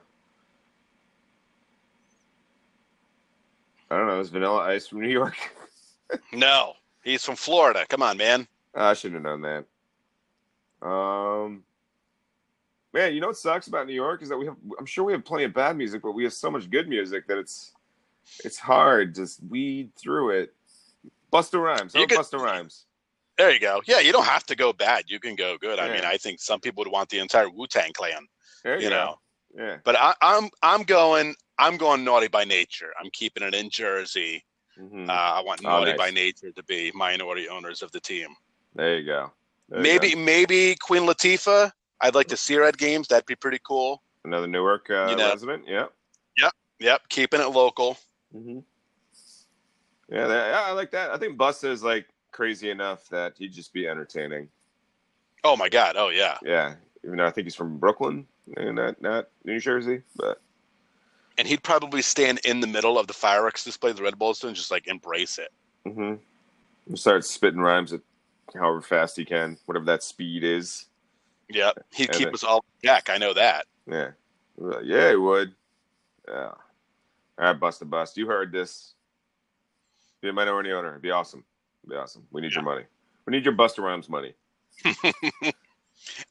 I 3.91 3.95
don't 3.95 4.07
know. 4.07 4.19
Is 4.19 4.29
Vanilla 4.29 4.63
Ice 4.63 4.87
from 4.87 5.01
New 5.01 5.09
York? 5.09 5.37
No, 6.31 6.71
he's 7.03 7.25
from 7.25 7.35
Florida. 7.35 7.85
Come 7.89 8.01
on, 8.01 8.15
man. 8.15 8.47
I 8.73 8.93
shouldn't 8.93 9.25
have 9.25 9.41
known 9.41 9.65
that. 10.81 10.87
Um, 10.87 11.63
man, 12.93 13.13
you 13.13 13.19
know 13.19 13.27
what 13.27 13.35
sucks 13.35 13.67
about 13.67 13.87
New 13.87 13.93
York 13.93 14.21
is 14.21 14.29
that 14.29 14.37
we 14.37 14.45
have. 14.45 14.55
I'm 14.79 14.85
sure 14.85 15.03
we 15.03 15.11
have 15.11 15.25
plenty 15.25 15.43
of 15.43 15.53
bad 15.53 15.75
music, 15.75 16.01
but 16.01 16.13
we 16.13 16.23
have 16.23 16.31
so 16.31 16.49
much 16.49 16.69
good 16.69 16.87
music 16.87 17.27
that 17.27 17.37
it's 17.37 17.73
it's 18.45 18.57
hard 18.57 19.15
to 19.15 19.27
weed 19.49 19.91
through 19.97 20.29
it. 20.29 20.53
Busta 21.31 21.61
Rhymes, 21.61 21.93
You 21.93 22.03
oh, 22.03 22.07
could- 22.07 22.17
Busta 22.19 22.39
Rhymes. 22.39 22.85
There 23.37 23.51
you 23.51 23.59
go. 23.59 23.81
Yeah, 23.85 23.99
you 23.99 24.11
don't 24.11 24.25
have 24.25 24.45
to 24.47 24.55
go 24.55 24.73
bad. 24.73 25.03
You 25.07 25.19
can 25.19 25.35
go 25.35 25.57
good. 25.59 25.77
I 25.79 25.91
mean, 25.93 26.03
I 26.03 26.17
think 26.17 26.39
some 26.39 26.59
people 26.59 26.83
would 26.83 26.91
want 26.91 27.09
the 27.09 27.19
entire 27.19 27.49
Wu 27.49 27.67
Tang 27.67 27.93
Clan. 27.93 28.25
There 28.63 28.77
you, 28.77 28.85
You 28.85 28.89
go. 28.89 28.95
know, 28.95 29.19
Yeah. 29.63 29.77
but 29.83 29.95
I, 29.95 30.15
I'm 30.21 30.49
I'm 30.63 30.81
going 30.83 31.35
I'm 31.59 31.77
going 31.77 32.03
naughty 32.03 32.27
by 32.29 32.45
nature. 32.45 32.91
I'm 32.99 33.11
keeping 33.11 33.43
it 33.43 33.53
in 33.53 33.69
Jersey. 33.69 34.43
Mhm. 34.79 35.07
Uh, 35.07 35.11
I 35.11 35.41
want 35.41 35.61
Oh, 35.63 35.69
naughty 35.69 35.91
nice. 35.91 35.97
by 35.99 36.09
nature 36.09 36.51
to 36.51 36.63
be 36.63 36.91
minority 36.95 37.47
owners 37.47 37.83
of 37.83 37.91
the 37.91 37.99
team. 37.99 38.35
there 38.73 38.97
you 38.97 39.05
go. 39.05 39.31
There 39.69 39.79
you 39.79 39.83
maybe 39.83 40.11
go. 40.13 40.19
maybe 40.19 40.75
Queen 40.81 41.03
Latifah. 41.03 41.71
I'd 42.01 42.15
like 42.15 42.27
to 42.29 42.37
see 42.37 42.53
her 42.55 42.63
at 42.63 42.77
games. 42.77 43.07
That'd 43.07 43.25
be 43.27 43.35
pretty 43.35 43.59
cool. 43.63 44.01
another 44.23 44.47
Newark 44.47 44.89
uh, 44.89 45.07
You 45.11 45.15
know. 45.15 45.29
resident. 45.29 45.63
Yeah. 45.67 45.85
Yep, 46.39 46.53
Yep. 46.79 47.01
keeping 47.09 47.41
it 47.41 47.49
local. 47.49 47.97
hmm 48.31 48.59
Yeah, 50.09 50.27
that, 50.27 50.49
yeah, 50.51 50.61
I 50.65 50.71
like 50.71 50.91
that. 50.91 51.11
I 51.11 51.17
think 51.17 51.37
Busta 51.37 51.69
is 51.69 51.83
like 51.83 52.07
crazy 52.31 52.69
enough 52.69 53.07
that 53.09 53.33
he'd 53.37 53.53
just 53.53 53.73
be 53.73 53.87
entertaining. 53.87 54.47
Oh 55.43 55.57
my 55.57 55.69
God. 55.69 55.95
Oh 55.97 56.09
yeah. 56.09 56.37
Yeah, 56.43 56.75
even 57.03 57.17
though 57.17 57.25
I 57.25 57.31
think 57.31 57.45
he's 57.45 57.55
from 57.55 57.77
Brooklyn 57.77 58.25
and 58.55 58.75
not 58.75 59.01
not 59.01 59.27
New 59.43 59.59
Jersey, 59.59 60.01
but 60.15 60.41
And 61.37 61.47
he'd 61.47 61.63
probably 61.63 62.01
stand 62.01 62.39
in 62.45 62.59
the 62.61 62.67
middle 62.67 62.97
of 62.97 63.07
the 63.07 63.13
fireworks 63.13 63.63
display, 63.63 63.91
the 63.91 64.03
Red 64.03 64.17
Bulls, 64.17 64.43
and 64.43 64.55
just 64.55 64.71
like 64.71 64.87
embrace 64.87 65.37
it. 65.39 65.51
mm-hmm. 65.85 66.95
start 66.95 67.25
spitting 67.25 67.59
rhymes 67.59 67.93
at 67.93 68.01
however 68.55 68.81
fast 68.81 69.17
he 69.17 69.25
can, 69.25 69.57
whatever 69.65 69.85
that 69.85 70.03
speed 70.03 70.43
is. 70.43 70.85
Yep. 71.49 71.85
He'd 71.93 72.09
And 72.09 72.17
keep 72.17 72.27
it- 72.29 72.33
us 72.33 72.43
all 72.43 72.63
back. 72.83 73.09
I 73.09 73.17
know 73.17 73.33
that. 73.33 73.65
Yeah, 73.89 74.11
yeah, 74.83 75.09
he 75.11 75.15
would. 75.15 75.53
Yeah. 76.27 76.45
All 76.45 76.55
right, 77.39 77.53
bust 77.59 77.81
a 77.81 77.85
bust. 77.85 78.17
You 78.17 78.25
heard 78.27 78.51
this. 78.51 78.93
Be 80.21 80.29
a 80.29 80.33
minority 80.33 80.71
owner. 80.71 80.89
It'd 80.89 81.01
be 81.01 81.11
awesome. 81.11 81.43
It'd 81.83 81.91
be 81.91 81.95
awesome. 81.95 82.25
We 82.31 82.41
need 82.41 82.53
your 82.53 82.63
money. 82.63 82.83
We 83.25 83.31
need 83.31 83.45
your 83.45 83.53
Busta 83.55 83.79
Rhymes 83.79 84.09
money. 84.09 84.33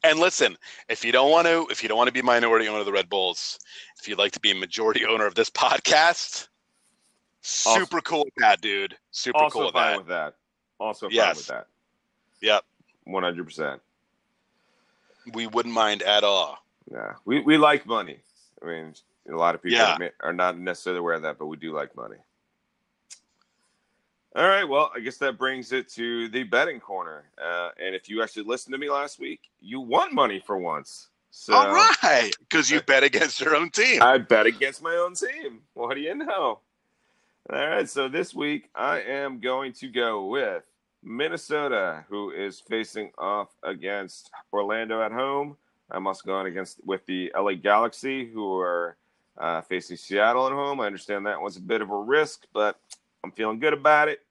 And 0.03 0.17
listen, 0.17 0.57
if 0.89 1.03
you 1.05 1.11
don't 1.11 1.29
want 1.29 1.45
to, 1.45 1.67
if 1.69 1.83
you 1.83 1.89
don't 1.89 1.97
want 1.97 2.07
to 2.07 2.13
be 2.13 2.21
minority 2.21 2.67
owner 2.67 2.79
of 2.79 2.85
the 2.85 2.91
Red 2.91 3.09
Bulls, 3.09 3.59
if 3.99 4.07
you'd 4.07 4.17
like 4.17 4.31
to 4.31 4.39
be 4.39 4.51
a 4.51 4.55
majority 4.55 5.05
owner 5.05 5.25
of 5.27 5.35
this 5.35 5.49
podcast, 5.49 6.47
Also- 7.65 7.79
super 7.79 8.01
cool 8.01 8.23
with 8.25 8.33
that, 8.37 8.59
dude. 8.61 8.97
Super 9.11 9.37
also 9.37 9.53
cool 9.53 9.65
with 9.65 9.73
fine 9.73 9.91
that. 9.91 9.97
with 9.99 10.07
that. 10.07 10.35
Also 10.79 11.07
fine 11.07 11.15
Yes. 11.15 11.37
with 11.37 11.47
that. 11.47 11.67
Yep. 12.41 12.63
One 13.03 13.23
hundred 13.23 13.43
percent. 13.45 13.81
We 15.33 15.47
wouldn't 15.47 15.75
mind 15.75 16.01
at 16.01 16.23
all. 16.23 16.57
Yeah, 16.91 17.13
we 17.25 17.41
we 17.41 17.57
like 17.57 17.85
money. 17.85 18.19
I 18.63 18.65
mean, 18.65 18.95
a 19.29 19.35
lot 19.35 19.53
of 19.53 19.61
people 19.61 19.77
Yeah. 19.77 20.09
are 20.21 20.33
not 20.33 20.57
necessarily 20.57 20.99
aware 20.99 21.13
of 21.15 21.21
that, 21.23 21.37
but 21.37 21.47
we 21.47 21.57
do 21.57 21.73
like 21.73 21.95
money. 21.95 22.17
All 24.37 24.47
right, 24.47 24.65
well, 24.65 24.91
I 24.95 24.99
guess 24.99 25.17
that 25.17 25.35
brings 25.35 25.71
it 25.71 25.89
to 25.93 26.29
the 26.29 26.43
betting 26.43 26.79
corner. 26.79 27.23
Uh, 27.43 27.69
and 27.83 27.95
if 27.95 28.07
you 28.07 28.21
actually 28.21 28.43
listened 28.43 28.71
to 28.71 28.77
me 28.77 28.87
last 28.87 29.19
week, 29.19 29.49
you 29.59 29.79
won 29.79 30.13
money 30.13 30.39
for 30.45 30.59
once. 30.59 31.07
So 31.31 31.55
all 31.55 31.73
right, 31.73 32.31
because 32.41 32.69
you 32.69 32.79
bet 32.81 33.01
against 33.01 33.41
your 33.41 33.55
own 33.55 33.71
team. 33.71 33.99
I 33.99 34.19
bet 34.19 34.45
against 34.45 34.83
my 34.83 34.93
own 34.93 35.15
team. 35.15 35.61
What 35.73 35.95
do 35.95 36.01
you 36.01 36.13
know? 36.13 36.59
All 37.49 37.67
right, 37.67 37.89
so 37.89 38.07
this 38.07 38.35
week 38.35 38.69
I 38.75 38.99
am 39.01 39.39
going 39.39 39.73
to 39.73 39.87
go 39.87 40.27
with 40.27 40.61
Minnesota, 41.01 42.05
who 42.07 42.29
is 42.29 42.59
facing 42.59 43.09
off 43.17 43.55
against 43.63 44.29
Orlando 44.53 45.01
at 45.01 45.11
home. 45.11 45.57
I'm 45.89 46.05
also 46.05 46.21
going 46.27 46.45
against 46.45 46.77
with 46.85 47.03
the 47.07 47.31
LA 47.35 47.53
Galaxy, 47.53 48.27
who 48.27 48.55
are 48.55 48.97
uh, 49.39 49.61
facing 49.61 49.97
Seattle 49.97 50.45
at 50.45 50.53
home. 50.53 50.79
I 50.79 50.85
understand 50.85 51.25
that 51.25 51.41
one's 51.41 51.57
a 51.57 51.61
bit 51.61 51.81
of 51.81 51.89
a 51.89 51.97
risk, 51.97 52.45
but 52.53 52.79
I'm 53.23 53.31
feeling 53.31 53.57
good 53.57 53.73
about 53.73 54.09
it. 54.09 54.21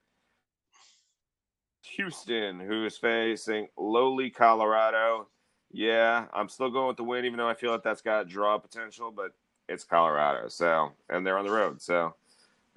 Houston, 1.96 2.60
who 2.60 2.84
is 2.84 2.96
facing 2.96 3.68
lowly 3.76 4.30
Colorado. 4.30 5.28
Yeah, 5.72 6.26
I'm 6.32 6.48
still 6.48 6.70
going 6.70 6.88
with 6.88 6.96
the 6.96 7.04
win, 7.04 7.24
even 7.24 7.38
though 7.38 7.48
I 7.48 7.54
feel 7.54 7.72
like 7.72 7.82
that's 7.82 8.02
got 8.02 8.28
draw 8.28 8.58
potential, 8.58 9.10
but 9.10 9.32
it's 9.68 9.84
Colorado. 9.84 10.48
So, 10.48 10.92
and 11.10 11.26
they're 11.26 11.38
on 11.38 11.46
the 11.46 11.52
road. 11.52 11.82
So, 11.82 12.14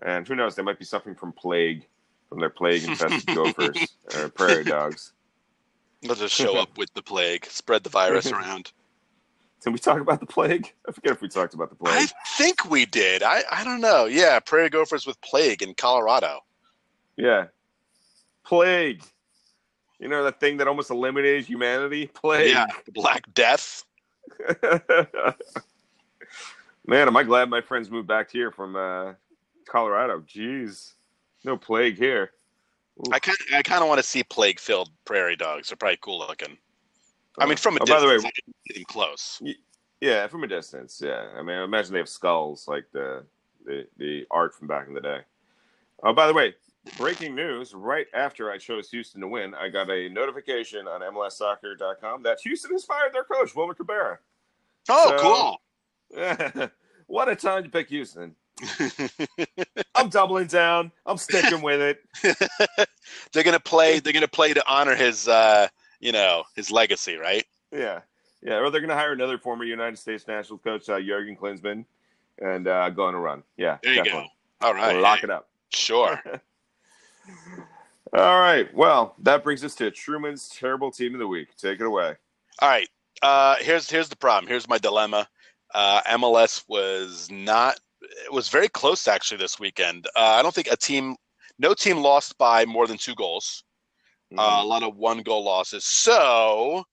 and 0.01 0.27
who 0.27 0.35
knows? 0.35 0.55
They 0.55 0.63
might 0.63 0.79
be 0.79 0.85
suffering 0.85 1.15
from 1.15 1.31
plague, 1.33 1.85
from 2.27 2.39
their 2.39 2.49
plague 2.49 2.83
infested 2.83 3.25
gophers 3.35 3.95
or 4.15 4.29
prairie 4.29 4.63
dogs. 4.63 5.13
They'll 6.01 6.15
just 6.15 6.33
show 6.33 6.57
up 6.57 6.77
with 6.77 6.93
the 6.93 7.03
plague, 7.03 7.45
spread 7.45 7.83
the 7.83 7.89
virus 7.89 8.31
around. 8.31 8.71
Did 9.61 9.73
we 9.73 9.79
talk 9.79 9.99
about 9.99 10.21
the 10.21 10.25
plague? 10.25 10.73
I 10.87 10.91
forget 10.93 11.13
if 11.13 11.21
we 11.21 11.27
talked 11.27 11.53
about 11.53 11.69
the 11.69 11.75
plague. 11.75 11.93
I 11.93 12.07
think 12.37 12.69
we 12.69 12.85
did. 12.85 13.23
I, 13.23 13.43
I 13.51 13.63
don't 13.65 13.81
know. 13.81 14.05
Yeah, 14.05 14.39
prairie 14.39 14.69
gophers 14.69 15.05
with 15.05 15.19
plague 15.21 15.61
in 15.61 15.73
Colorado. 15.73 16.39
Yeah. 17.17 17.47
Plague. 18.49 19.03
You 19.99 20.07
know 20.07 20.23
that 20.23 20.39
thing 20.39 20.57
that 20.57 20.67
almost 20.67 20.89
eliminated 20.89 21.45
humanity? 21.45 22.07
Plague. 22.07 22.49
Yeah, 22.49 22.65
Black 22.93 23.31
Death. 23.35 23.83
Man, 26.87 27.07
am 27.07 27.15
I 27.15 27.21
glad 27.21 27.47
my 27.47 27.61
friends 27.61 27.91
moved 27.91 28.07
back 28.07 28.31
here 28.31 28.51
from 28.51 28.75
uh, 28.75 29.13
Colorado. 29.67 30.21
Jeez. 30.21 30.93
No 31.45 31.57
plague 31.57 31.95
here. 31.99 32.31
Ooh. 32.99 33.11
I 33.11 33.19
kind 33.19 33.37
I 33.53 33.61
kind 33.61 33.83
of 33.83 33.87
want 33.87 33.99
to 33.99 34.03
see 34.03 34.23
plague 34.23 34.59
filled 34.59 34.89
prairie 35.05 35.35
dogs. 35.35 35.69
They're 35.69 35.77
probably 35.77 35.99
cool 36.01 36.17
looking. 36.17 36.57
I 37.37 37.45
mean, 37.45 37.57
from 37.57 37.77
a 37.77 37.79
Oh, 37.81 37.85
by 37.85 37.99
the 37.99 38.07
way, 38.07 38.15
distance, 38.15 38.33
getting 38.67 38.85
close. 38.85 39.41
Yeah, 40.01 40.25
from 40.25 40.43
a 40.43 40.47
distance. 40.47 40.99
Yeah, 41.03 41.27
I 41.37 41.43
mean, 41.43 41.55
I 41.55 41.63
imagine 41.63 41.93
they 41.93 41.99
have 41.99 42.09
skulls 42.09 42.67
like 42.67 42.85
the 42.91 43.23
the, 43.63 43.85
the 43.97 44.25
art 44.31 44.55
from 44.55 44.67
back 44.67 44.87
in 44.87 44.95
the 44.95 45.01
day. 45.01 45.19
Oh, 46.01 46.13
by 46.13 46.25
the 46.25 46.33
way, 46.33 46.55
breaking 46.97 47.35
news! 47.35 47.73
Right 47.73 48.07
after 48.13 48.51
I 48.51 48.57
chose 48.57 48.89
Houston 48.91 49.21
to 49.21 49.27
win, 49.27 49.53
I 49.55 49.69
got 49.69 49.89
a 49.89 50.09
notification 50.09 50.87
on 50.87 51.01
MLSsoccer.com 51.01 52.23
that 52.23 52.39
Houston 52.43 52.71
has 52.71 52.85
fired 52.85 53.13
their 53.13 53.23
coach 53.23 53.55
Wilmer 53.55 53.73
Cabrera. 53.73 54.19
Oh, 54.89 55.57
So- 56.13 56.69
what 57.07 57.29
a 57.29 57.35
time 57.35 57.63
to 57.63 57.69
pick 57.69 57.89
Houston! 57.89 58.35
I'm 59.95 60.09
doubling 60.09 60.47
down. 60.47 60.91
I'm 61.05 61.17
sticking 61.17 61.61
with 61.61 61.81
it. 61.81 62.87
they're 63.33 63.43
gonna 63.43 63.59
play. 63.59 63.99
They're 63.99 64.13
gonna 64.13 64.27
play 64.27 64.53
to 64.53 64.63
honor 64.67 64.95
his, 64.95 65.27
uh, 65.27 65.67
you 65.99 66.11
know, 66.11 66.43
his 66.55 66.71
legacy, 66.71 67.15
right? 67.15 67.45
Yeah, 67.71 68.01
yeah. 68.41 68.55
Or 68.55 68.69
they're 68.69 68.81
going 68.81 68.89
to 68.89 68.95
hire 68.95 69.11
another 69.13 69.37
former 69.37 69.63
United 69.63 69.97
States 69.99 70.27
national 70.27 70.57
coach, 70.59 70.89
uh, 70.89 70.99
Jurgen 70.99 71.35
Klinsmann, 71.37 71.85
and 72.41 72.67
uh, 72.67 72.89
go 72.89 73.03
on 73.03 73.13
a 73.13 73.19
run. 73.19 73.43
Yeah, 73.57 73.77
There 73.83 73.93
you 73.93 74.03
definitely. 74.03 74.31
go. 74.61 74.67
All 74.67 74.73
right, 74.73 74.97
Lock 74.99 75.23
it 75.23 75.29
up. 75.29 75.49
Sure. 75.71 76.19
All 78.13 78.39
right. 78.39 78.73
Well, 78.73 79.15
that 79.19 79.43
brings 79.43 79.63
us 79.63 79.75
to 79.75 79.91
Truman's 79.91 80.49
terrible 80.49 80.91
team 80.91 81.13
of 81.13 81.19
the 81.19 81.27
week. 81.27 81.55
Take 81.57 81.79
it 81.79 81.85
away. 81.85 82.15
All 82.61 82.69
right. 82.69 82.89
Uh, 83.21 83.55
here's 83.59 83.89
here's 83.89 84.09
the 84.09 84.15
problem. 84.15 84.49
Here's 84.49 84.67
my 84.67 84.77
dilemma. 84.77 85.27
Uh, 85.73 86.01
MLS 86.03 86.63
was 86.67 87.29
not. 87.29 87.79
It 88.01 88.31
was 88.31 88.49
very 88.49 88.69
close 88.69 89.07
actually 89.07 89.37
this 89.37 89.59
weekend. 89.59 90.07
Uh, 90.15 90.37
I 90.37 90.41
don't 90.41 90.55
think 90.55 90.71
a 90.71 90.77
team, 90.77 91.15
no 91.59 91.73
team 91.73 91.97
lost 91.97 92.37
by 92.37 92.65
more 92.65 92.87
than 92.87 92.97
two 92.97 93.13
goals. 93.15 93.63
Uh, 94.37 94.59
a 94.61 94.65
lot 94.65 94.83
of 94.83 94.95
one 94.95 95.21
goal 95.21 95.43
losses. 95.43 95.85
So 95.85 96.83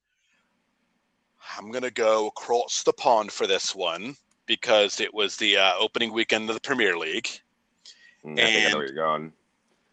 I'm 1.57 1.70
gonna 1.70 1.90
go 1.90 2.29
across 2.29 2.83
the 2.83 2.92
pond 2.92 3.31
for 3.31 3.46
this 3.46 3.75
one 3.75 4.16
because 4.46 5.01
it 5.01 5.12
was 5.12 5.37
the 5.37 5.57
uh, 5.59 5.75
opening 5.79 6.12
weekend 6.12 6.49
of 6.49 6.57
the 6.57 6.61
Premier 6.61 6.96
League. 6.96 7.29
Mm, 8.25 8.40
I 8.40 8.44
think 8.44 8.66
I 8.66 8.70
know 8.70 8.77
where 8.79 8.87
you're 8.87 8.94
going. 8.94 9.33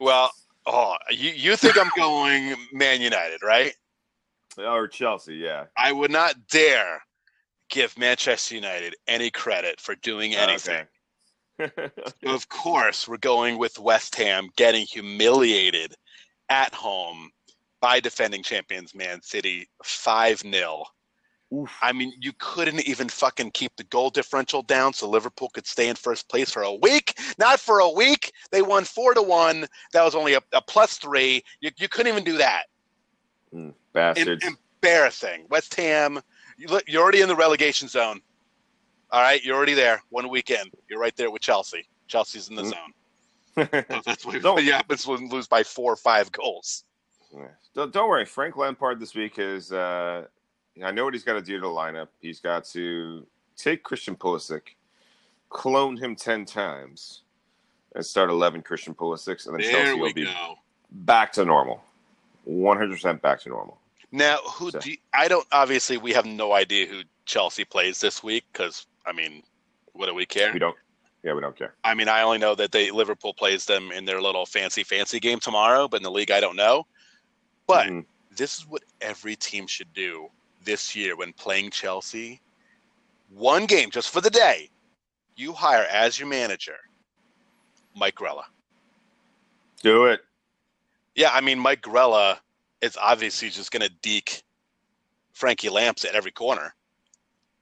Well, 0.04 0.32
oh, 0.66 0.98
you 1.12 1.32
you 1.32 1.56
think 1.56 1.78
I'm 1.78 1.90
going 1.96 2.56
Man 2.74 3.00
United, 3.00 3.42
right? 3.42 3.74
Or 4.58 4.86
Chelsea, 4.86 5.36
yeah. 5.36 5.66
I 5.78 5.94
would 5.94 6.12
not 6.12 6.36
dare 6.50 7.02
give 7.70 7.98
Manchester 7.98 8.56
United 8.56 8.96
any 9.08 9.32
credit 9.32 9.80
for 9.80 9.96
doing 9.96 10.36
anything. 10.36 10.86
Okay. 11.60 11.92
Of 12.26 12.50
course, 12.50 13.08
we're 13.08 13.18
going 13.18 13.58
with 13.58 13.80
West 13.80 14.16
Ham 14.16 14.50
getting 14.58 14.86
humiliated 14.86 15.96
at 16.50 16.74
home 16.74 17.30
by 17.80 18.02
defending 18.02 18.44
champions 18.44 18.94
Man 18.94 19.22
City 19.22 19.70
5 19.84 20.40
0. 20.40 20.84
Oof. 21.54 21.78
I 21.82 21.92
mean, 21.92 22.14
you 22.20 22.32
couldn't 22.40 22.88
even 22.88 23.08
fucking 23.10 23.52
keep 23.52 23.76
the 23.76 23.84
goal 23.86 24.10
differential 24.10 24.64
down 24.64 24.94
so 24.94 25.08
Liverpool 25.10 25.50
could 25.50 25.68
stay 25.68 25.88
in 25.90 25.96
first 25.96 26.28
place 26.30 26.50
for 26.50 26.64
a 26.64 26.74
week. 26.74 27.20
Not 27.38 27.60
for 27.60 27.80
a 27.80 27.90
week. 27.90 28.32
They 28.52 28.62
won 28.62 28.84
4 28.86 29.14
to 29.16 29.22
1. 29.22 29.68
That 29.92 30.04
was 30.04 30.16
only 30.16 30.34
a, 30.34 30.42
a 30.54 30.62
plus 30.62 30.98
three. 30.98 31.44
You, 31.62 31.70
you 31.78 31.88
couldn't 31.88 32.12
even 32.12 32.24
do 32.24 32.38
that. 32.38 32.64
Em- 33.54 33.76
Bastards. 33.94 34.44
embarrassing. 34.44 35.46
West 35.50 35.76
Ham, 35.76 36.20
you 36.58 36.68
look, 36.68 36.84
you're 36.88 37.04
already 37.04 37.22
in 37.22 37.28
the 37.28 37.36
relegation 37.36 37.88
zone. 37.88 38.20
All 39.12 39.22
right, 39.22 39.44
you're 39.44 39.56
already 39.56 39.76
there. 39.76 40.02
One 40.10 40.30
weekend, 40.30 40.72
you're 40.90 41.00
right 41.00 41.16
there 41.16 41.30
with 41.30 41.44
Chelsea. 41.44 41.86
Chelsea's 42.08 42.50
in 42.50 42.56
the 42.56 42.64
Mm. 42.64 42.70
zone. 42.70 42.94
That's 44.04 44.26
what 44.26 44.42
what 44.44 44.64
happens 44.64 45.06
when 45.06 45.30
lose 45.30 45.48
by 45.48 45.62
four 45.62 45.94
or 45.94 45.96
five 45.96 46.32
goals. 46.32 46.86
Don't, 47.76 47.94
don't 47.94 48.10
worry. 48.10 48.26
Frank 48.26 48.58
Lampard 48.58 49.00
this 49.00 49.14
week 49.14 49.38
is. 49.38 49.72
Uh, 49.72 50.26
I 50.84 50.92
know 50.92 51.04
what 51.06 51.14
he's 51.14 51.24
got 51.24 51.34
to 51.34 51.42
do 51.42 51.56
to 51.58 51.62
the 51.62 51.68
lineup. 51.68 52.08
He's 52.22 52.40
got 52.40 52.64
to 52.66 53.26
take 53.56 53.84
Christian 53.84 54.16
Pulisic, 54.16 54.62
clone 55.50 55.98
him 55.98 56.16
ten 56.16 56.46
times, 56.46 57.22
and 57.96 58.06
start 58.06 58.30
eleven 58.30 58.62
Christian 58.62 58.96
Pulisics, 58.96 59.46
and 59.48 59.56
then 59.60 59.70
Chelsea 59.70 60.00
will 60.00 60.14
be 60.14 60.24
go. 60.26 60.56
back 60.92 61.32
to 61.34 61.46
normal, 61.46 61.84
one 62.46 62.78
hundred 62.78 62.94
percent 62.96 63.22
back 63.22 63.40
to 63.42 63.50
normal. 63.50 63.78
Now, 64.12 64.38
who 64.38 64.72
So- 64.72 64.80
do 64.80 64.92
you- 64.92 64.98
I 65.14 65.28
don't 65.28 65.48
obviously 65.52 65.98
we 65.98 66.14
have 66.14 66.26
no 66.26 66.54
idea 66.54 66.88
who 66.88 67.02
Chelsea 67.26 67.66
plays 67.66 68.00
this 68.00 68.24
week 68.24 68.46
because 68.52 68.88
I 69.06 69.12
mean, 69.12 69.44
what 69.94 70.08
do 70.08 70.14
we 70.16 70.26
care? 70.26 70.52
We 70.54 70.60
don't. 70.60 70.76
Yeah, 71.24 71.34
we 71.34 71.42
don't 71.42 71.56
care. 71.56 71.74
I 71.86 71.94
mean, 71.94 72.10
I 72.10 72.22
only 72.24 72.38
know 72.40 72.54
that 72.56 72.72
they 72.74 72.92
Liverpool 72.92 73.34
plays 73.34 73.66
them 73.66 73.92
in 73.92 74.06
their 74.06 74.22
little 74.22 74.46
fancy 74.46 74.84
fancy 74.84 75.20
game 75.20 75.40
tomorrow, 75.40 75.88
but 75.88 75.98
in 75.98 76.04
the 76.04 76.12
league 76.12 76.32
I 76.32 76.40
don't 76.42 76.56
know. 76.56 76.86
But 77.68 77.88
Mhm. 77.88 78.06
this 78.32 78.58
is 78.58 78.66
what 78.68 78.84
every 79.02 79.36
team 79.36 79.68
should 79.68 79.94
do 79.94 80.30
this 80.64 80.96
year 80.96 81.16
when 81.16 81.34
playing 81.34 81.72
Chelsea. 81.72 82.42
One 83.30 83.66
game 83.66 83.90
just 83.90 84.10
for 84.10 84.22
the 84.22 84.30
day. 84.30 84.70
You 85.36 85.54
hire 85.54 85.88
as 85.92 86.20
your 86.20 86.28
manager 86.28 86.76
Mike 87.96 88.16
Grella. 88.16 88.44
do 89.82 90.06
it. 90.06 90.22
Yeah, 91.16 91.30
I 91.34 91.42
mean 91.42 91.60
Mike 91.60 91.82
Grella 91.82 92.38
is 92.82 92.98
obviously 93.02 93.50
just 93.50 93.72
going 93.72 93.82
to 93.82 93.94
deke 94.02 94.44
Frankie 95.34 95.70
Lamps 95.70 96.06
at 96.06 96.16
every 96.16 96.32
corner. 96.32 96.76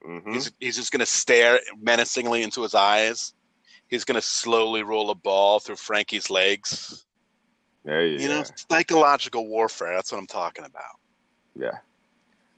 hmm 0.03 0.33
He's 0.33 0.51
he's 0.59 0.75
just 0.75 0.91
going 0.91 0.99
to 0.99 1.05
stare 1.05 1.59
menacingly 1.79 2.43
into 2.43 2.61
his 2.63 2.75
eyes. 2.75 3.33
He's 3.87 4.05
going 4.05 4.15
to 4.15 4.21
slowly 4.21 4.83
roll 4.83 5.09
a 5.09 5.15
ball 5.15 5.59
through 5.59 5.75
Frankie's 5.75 6.29
legs. 6.29 7.05
There 7.83 8.05
you, 8.05 8.19
You 8.19 8.29
know, 8.29 8.43
psychological 8.69 9.47
warfare. 9.47 9.93
That's 9.95 10.11
what 10.11 10.19
I'm 10.19 10.27
talking 10.27 10.63
about. 10.65 10.99
Yeah. 11.55 11.79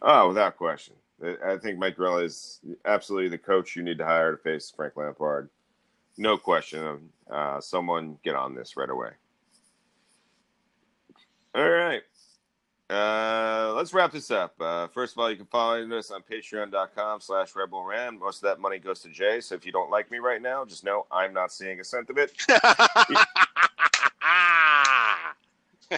Oh, 0.03 0.27
without 0.27 0.57
question. 0.57 0.95
I- 1.23 1.57
think 1.57 1.79
Mike 1.79 1.95
Grella 1.95 2.23
is 2.25 2.59
absolutely 2.85 3.29
the 3.29 3.37
coach 3.37 3.75
you 3.75 3.83
need 3.83 3.97
to 3.99 4.05
hire 4.05 4.31
to 4.31 4.37
face 4.37 4.71
Frank 4.75 4.97
Lampard. 4.97 5.49
No 6.17 6.37
question. 6.37 7.09
Uh, 7.31 7.61
someone 7.61 8.17
get 8.23 8.35
on 8.35 8.53
this 8.53 8.75
right 8.75 8.89
away. 8.89 9.11
All 11.55 11.69
right. 11.69 12.01
Uh, 12.89 13.73
let's 13.75 13.93
wrap 13.93 14.11
this 14.11 14.29
up. 14.29 14.53
Uh, 14.59 14.87
first 14.87 15.13
of 15.13 15.19
all, 15.19 15.31
you 15.31 15.37
can 15.37 15.45
follow 15.45 15.81
us 15.97 16.11
on 16.11 16.21
patreon.com 16.21 17.21
slash 17.21 17.53
redbullrant. 17.53 18.19
Most 18.19 18.37
of 18.37 18.41
that 18.43 18.59
money 18.59 18.77
goes 18.77 18.99
to 19.01 19.09
Jay. 19.09 19.39
So 19.39 19.55
if 19.55 19.65
you 19.65 19.71
don't 19.71 19.89
like 19.89 20.11
me 20.11 20.17
right 20.17 20.41
now, 20.41 20.65
just 20.65 20.83
know 20.83 21.07
I'm 21.11 21.33
not 21.33 21.51
seeing 21.51 21.79
a 21.79 21.83
cent 21.83 22.09
of 22.09 22.17
it. 22.17 22.33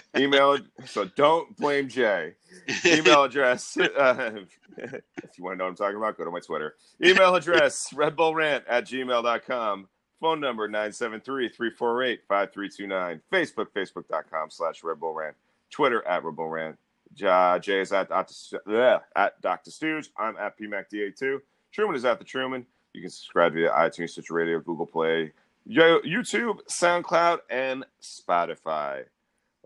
Email 0.17 0.57
so 0.85 1.05
don't 1.15 1.55
blame 1.57 1.87
Jay. 1.87 2.33
Email 2.85 3.23
address, 3.23 3.77
uh, 3.77 4.41
if 4.77 5.37
you 5.37 5.43
want 5.43 5.55
to 5.55 5.57
know 5.57 5.65
what 5.65 5.69
I'm 5.69 5.75
talking 5.75 5.97
about, 5.97 6.17
go 6.17 6.25
to 6.25 6.31
my 6.31 6.39
Twitter. 6.39 6.75
Email 7.03 7.35
address, 7.35 7.89
redbullrant 7.93 8.63
at 8.67 8.85
gmail.com. 8.85 9.87
Phone 10.21 10.39
number, 10.39 10.67
973-348-5329. 10.69 13.21
Facebook, 13.31 13.67
facebook.com 13.75 14.49
slash 14.49 14.81
redbullrant. 14.81 15.33
Twitter, 15.71 16.05
at 16.07 16.23
redbullrant. 16.23 16.77
Ja, 17.15 17.59
Jay 17.59 17.81
is 17.81 17.91
at, 17.91 18.09
Dr. 18.09 19.01
At 19.15 19.41
Dr. 19.41 19.71
Stooge. 19.71 20.09
I'm 20.17 20.37
at 20.37 20.57
PMACDA2. 20.57 21.39
Truman 21.71 21.95
is 21.95 22.05
at 22.05 22.19
The 22.19 22.25
Truman. 22.25 22.65
You 22.93 23.01
can 23.01 23.09
subscribe 23.09 23.53
via 23.53 23.71
iTunes, 23.71 24.11
Stitcher 24.11 24.33
Radio, 24.33 24.59
Google 24.59 24.85
Play, 24.85 25.33
Yo- 25.65 26.01
YouTube, 26.01 26.59
SoundCloud, 26.69 27.39
and 27.49 27.85
Spotify. 28.01 29.03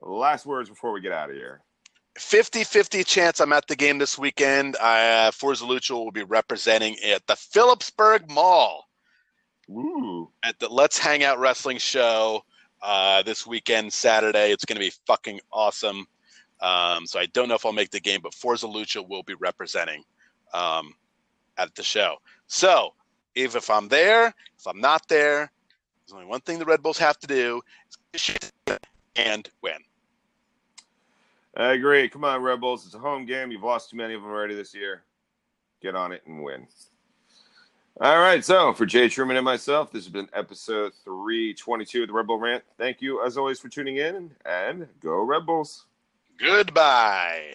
Last 0.02 0.46
words 0.46 0.70
before 0.70 0.92
we 0.92 1.02
get 1.02 1.12
out 1.12 1.30
of 1.30 1.36
here. 1.36 1.62
50-50 2.18 3.06
chance 3.06 3.40
I'm 3.40 3.54
at 3.54 3.68
the 3.68 3.76
game 3.76 3.98
this 3.98 4.18
weekend. 4.18 4.76
Uh, 4.78 5.32
Forza 5.32 5.66
Lucha 5.66 5.92
will 5.92 6.12
be 6.12 6.24
representing 6.24 6.98
at 7.00 7.26
the 7.28 7.36
Phillipsburg 7.36 8.30
Mall 8.30 8.90
Ooh. 9.70 10.30
at 10.44 10.60
the 10.60 10.68
Let's 10.68 10.98
Hang 10.98 11.24
Out 11.24 11.40
Wrestling 11.40 11.78
show 11.78 12.44
uh, 12.82 13.22
this 13.24 13.48
weekend, 13.48 13.94
Saturday. 13.94 14.52
It's 14.52 14.66
going 14.66 14.76
to 14.76 14.86
be 14.86 14.94
fucking 15.06 15.40
awesome. 15.52 16.08
Um, 16.62 17.06
so 17.06 17.20
I 17.20 17.26
don't 17.28 17.48
know 17.48 17.56
if 17.56 17.66
I'll 17.66 17.72
make 17.72 17.92
the 17.92 18.02
game, 18.02 18.20
but 18.22 18.34
Forza 18.34 18.68
Lucha 18.68 19.08
will 19.08 19.24
be 19.24 19.36
representing 19.36 20.04
um, 20.54 20.94
at 21.58 21.74
the 21.76 21.84
show. 21.84 22.18
So 22.48 22.94
if, 23.36 23.56
if 23.56 23.70
I'm 23.70 23.88
there, 23.88 24.34
if 24.58 24.68
I'm 24.68 24.82
not 24.82 25.08
there, 25.08 25.52
there's 26.06 26.14
only 26.14 26.26
one 26.26 26.42
thing 26.42 26.60
the 26.60 26.66
Red 26.66 26.82
Bulls 26.82 26.98
have 26.98 27.18
to 27.20 27.28
do 27.28 27.62
and 29.16 29.50
win. 29.62 29.78
I 31.56 31.74
agree. 31.74 32.08
Come 32.10 32.24
on, 32.24 32.42
Red 32.42 32.62
Bulls. 32.62 32.86
It's 32.86 32.96
a 32.96 33.00
home 33.00 33.26
game. 33.26 33.52
You've 33.52 33.64
lost 33.64 33.90
too 33.90 33.98
many 33.98 34.14
of 34.14 34.22
them 34.22 34.32
already 34.32 34.56
this 34.56 34.74
year. 34.74 35.04
Get 35.82 35.96
on 35.96 36.12
it 36.12 36.22
and 36.26 36.44
win. 36.44 36.68
All 38.02 38.20
right. 38.20 38.44
So, 38.46 38.74
for 38.74 38.86
Jay 38.86 39.10
Truman 39.10 39.38
and 39.38 39.46
myself, 39.46 39.92
this 39.92 40.06
has 40.06 40.12
been 40.12 40.30
episode 40.34 40.94
322 41.04 42.04
of 42.04 42.08
the 42.08 42.14
Red 42.14 42.28
Bull 42.28 42.40
Rant. 42.40 42.64
Thank 42.78 43.02
you, 43.02 43.26
as 43.26 43.38
always, 43.38 43.60
for 43.60 43.68
tuning 43.68 43.98
in 43.98 44.32
and 44.46 44.88
go, 45.02 45.22
Red 45.22 45.46
Bulls. 45.46 45.86
Goodbye. 46.38 47.54